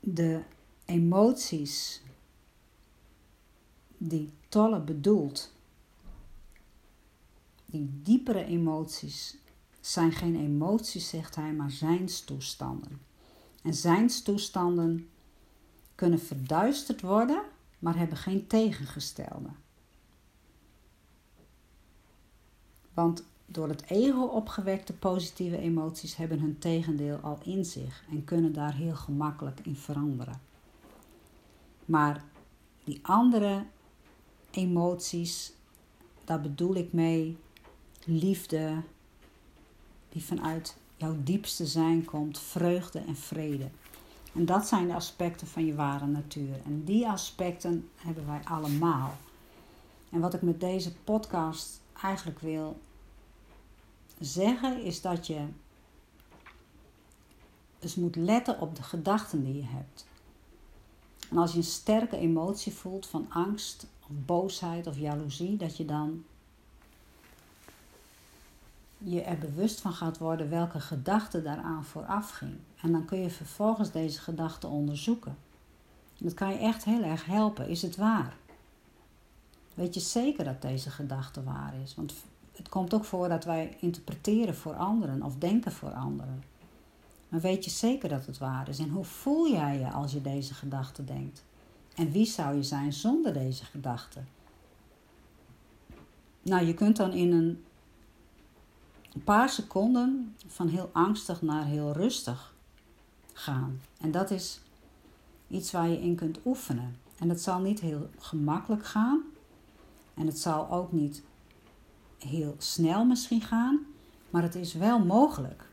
De 0.01 0.43
emoties 0.85 2.03
die 3.99 4.31
Tolle 4.49 4.81
bedoelt. 4.81 5.53
Die 7.67 8.01
diepere 8.03 8.45
emoties 8.45 9.40
zijn 9.81 10.13
geen 10.13 10.37
emoties, 10.37 11.09
zegt 11.09 11.35
hij, 11.35 11.53
maar 11.53 11.71
zijnstoestanden. 11.71 13.01
En 13.63 13.75
zijnstoestanden 13.75 15.09
kunnen 15.95 16.21
verduisterd 16.21 17.01
worden, 17.01 17.43
maar 17.79 17.97
hebben 17.97 18.17
geen 18.17 18.47
tegengestelde. 18.47 19.49
Want 22.95 23.25
door 23.47 23.69
het 23.69 23.83
ego 23.83 24.23
opgewekte 24.23 24.93
positieve 24.93 25.59
emoties 25.59 26.17
hebben 26.17 26.41
hun 26.41 26.59
tegendeel 26.59 27.17
al 27.17 27.39
in 27.43 27.65
zich 27.65 28.05
en 28.11 28.25
kunnen 28.25 28.53
daar 28.53 28.75
heel 28.75 28.95
gemakkelijk 28.95 29.61
in 29.61 29.77
veranderen. 29.77 30.41
Maar 31.85 32.25
die 32.85 32.99
andere 33.03 33.65
emoties, 34.51 35.53
daar 36.25 36.41
bedoel 36.41 36.75
ik 36.75 36.93
mee 36.93 37.37
liefde, 38.05 38.83
die 40.11 40.25
vanuit 40.25 40.77
jouw 40.97 41.17
diepste 41.23 41.67
zijn 41.67 42.05
komt, 42.05 42.39
vreugde 42.39 42.99
en 42.99 43.17
vrede. 43.17 43.69
En 44.35 44.47
dat 44.47 44.67
zijn 44.67 44.87
de 44.87 44.95
aspecten 44.95 45.47
van 45.47 45.67
je 45.67 45.75
ware 45.75 46.07
natuur. 46.07 46.61
En 46.65 46.85
die 46.85 47.09
aspecten 47.09 47.89
hebben 47.97 48.27
wij 48.27 48.41
allemaal. 48.45 49.17
En 50.11 50.21
wat 50.21 50.35
ik 50.35 50.43
met 50.43 50.61
deze 50.61 50.95
podcast 50.95 51.81
eigenlijk 52.03 52.39
wil 52.39 52.81
zeggen, 54.19 54.83
is 54.83 55.01
dat 55.01 55.27
je 55.27 55.47
dus 57.79 57.95
moet 57.95 58.17
letten 58.17 58.61
op 58.61 58.77
de 58.77 58.83
gedachten 58.83 59.45
die 59.45 59.57
je 59.57 59.67
hebt. 59.67 60.07
En 61.31 61.39
als 61.39 61.53
je 61.53 61.59
een 61.59 61.65
sterke 61.65 62.17
emotie 62.17 62.73
voelt 62.73 63.07
van 63.07 63.27
angst 63.29 63.87
boosheid 64.07 64.87
of 64.87 64.99
jaloezie, 64.99 65.57
dat 65.57 65.77
je 65.77 65.85
dan 65.85 66.25
je 69.05 69.23
er 69.23 69.39
bewust 69.39 69.81
van 69.81 69.93
gaat 69.93 70.19
worden 70.19 70.51
welke 70.51 70.81
gedachte 70.81 71.43
daaraan 71.43 71.85
vooraf 71.85 72.31
ging. 72.31 72.57
En 72.83 72.93
dan 72.93 73.05
kun 73.05 73.19
je 73.19 73.31
vervolgens 73.31 73.91
deze 73.91 74.21
gedachte 74.21 74.67
onderzoeken. 74.67 75.37
dat 76.19 76.35
kan 76.35 76.51
je 76.51 76.59
echt 76.59 76.85
heel 76.85 77.03
erg 77.03 77.25
helpen. 77.25 77.69
Is 77.69 77.83
het 77.83 77.97
waar? 77.97 78.37
Weet 79.75 79.95
je 79.95 80.01
zeker 80.01 80.45
dat 80.45 80.63
deze 80.63 80.91
gedachte 80.91 81.43
waar 81.43 81.75
is? 81.83 81.95
Want 81.95 82.15
het 82.53 82.69
komt 82.69 82.95
ook 82.95 83.05
voor 83.05 83.29
dat 83.29 83.45
wij 83.45 83.77
interpreteren 83.81 84.55
voor 84.55 84.75
anderen 84.75 85.23
of 85.23 85.37
denken 85.37 85.73
voor 85.73 85.93
anderen. 85.93 86.43
Maar 87.29 87.41
weet 87.41 87.65
je 87.65 87.71
zeker 87.71 88.09
dat 88.09 88.27
het 88.27 88.39
waar 88.39 88.69
is? 88.69 88.79
En 88.79 88.89
hoe 88.89 89.05
voel 89.05 89.51
jij 89.51 89.79
je 89.79 89.91
als 89.91 90.13
je 90.13 90.23
deze 90.23 90.55
gedachte 90.55 91.05
denkt? 91.05 91.45
En 91.95 92.11
wie 92.11 92.27
zou 92.27 92.57
je 92.57 92.63
zijn 92.63 92.93
zonder 92.93 93.33
deze 93.33 93.65
gedachten? 93.65 94.29
Nou, 96.43 96.67
je 96.67 96.75
kunt 96.75 96.97
dan 96.97 97.13
in 97.13 97.33
een 99.13 99.25
paar 99.25 99.49
seconden 99.49 100.35
van 100.47 100.69
heel 100.69 100.91
angstig 100.93 101.43
naar 101.43 101.65
heel 101.65 101.93
rustig 101.93 102.55
gaan. 103.33 103.81
En 104.01 104.11
dat 104.11 104.31
is 104.31 104.61
iets 105.49 105.71
waar 105.71 105.89
je 105.89 106.01
in 106.01 106.15
kunt 106.15 106.39
oefenen. 106.45 106.97
En 107.19 107.29
dat 107.29 107.41
zal 107.41 107.59
niet 107.59 107.81
heel 107.81 108.09
gemakkelijk 108.19 108.87
gaan. 108.87 109.23
En 110.15 110.27
het 110.27 110.39
zal 110.39 110.71
ook 110.71 110.93
niet 110.93 111.23
heel 112.19 112.55
snel 112.59 113.05
misschien 113.05 113.43
gaan. 113.43 113.87
Maar 114.31 114.43
het 114.43 114.55
is 114.55 114.75
wel 114.75 115.05
mogelijk. 115.05 115.69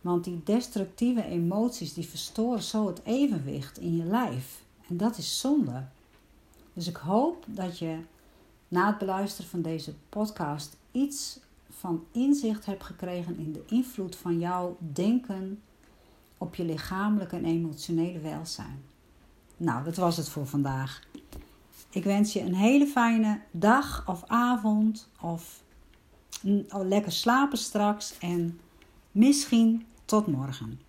Want 0.00 0.24
die 0.24 0.40
destructieve 0.44 1.24
emoties 1.24 1.94
die 1.94 2.08
verstoren 2.08 2.62
zo 2.62 2.86
het 2.86 3.00
evenwicht 3.04 3.78
in 3.78 3.96
je 3.96 4.04
lijf. 4.04 4.62
En 4.88 4.96
dat 4.96 5.18
is 5.18 5.40
zonde. 5.40 5.84
Dus 6.72 6.88
ik 6.88 6.96
hoop 6.96 7.44
dat 7.48 7.78
je 7.78 7.98
na 8.68 8.86
het 8.86 8.98
beluisteren 8.98 9.50
van 9.50 9.62
deze 9.62 9.94
podcast 10.08 10.76
iets 10.92 11.38
van 11.78 12.04
inzicht 12.12 12.66
hebt 12.66 12.84
gekregen 12.84 13.38
in 13.38 13.52
de 13.52 13.64
invloed 13.66 14.16
van 14.16 14.38
jouw 14.38 14.76
denken 14.78 15.62
op 16.38 16.54
je 16.54 16.64
lichamelijke 16.64 17.36
en 17.36 17.44
emotionele 17.44 18.20
welzijn. 18.20 18.82
Nou, 19.56 19.84
dat 19.84 19.96
was 19.96 20.16
het 20.16 20.28
voor 20.28 20.46
vandaag. 20.46 21.00
Ik 21.90 22.04
wens 22.04 22.32
je 22.32 22.40
een 22.40 22.54
hele 22.54 22.86
fijne 22.86 23.40
dag 23.50 24.08
of 24.08 24.24
avond 24.26 25.08
of 25.20 25.62
lekker 26.70 27.12
slapen 27.12 27.58
straks 27.58 28.18
en 28.18 28.60
misschien 29.12 29.86
tot 30.04 30.26
morgen. 30.26 30.80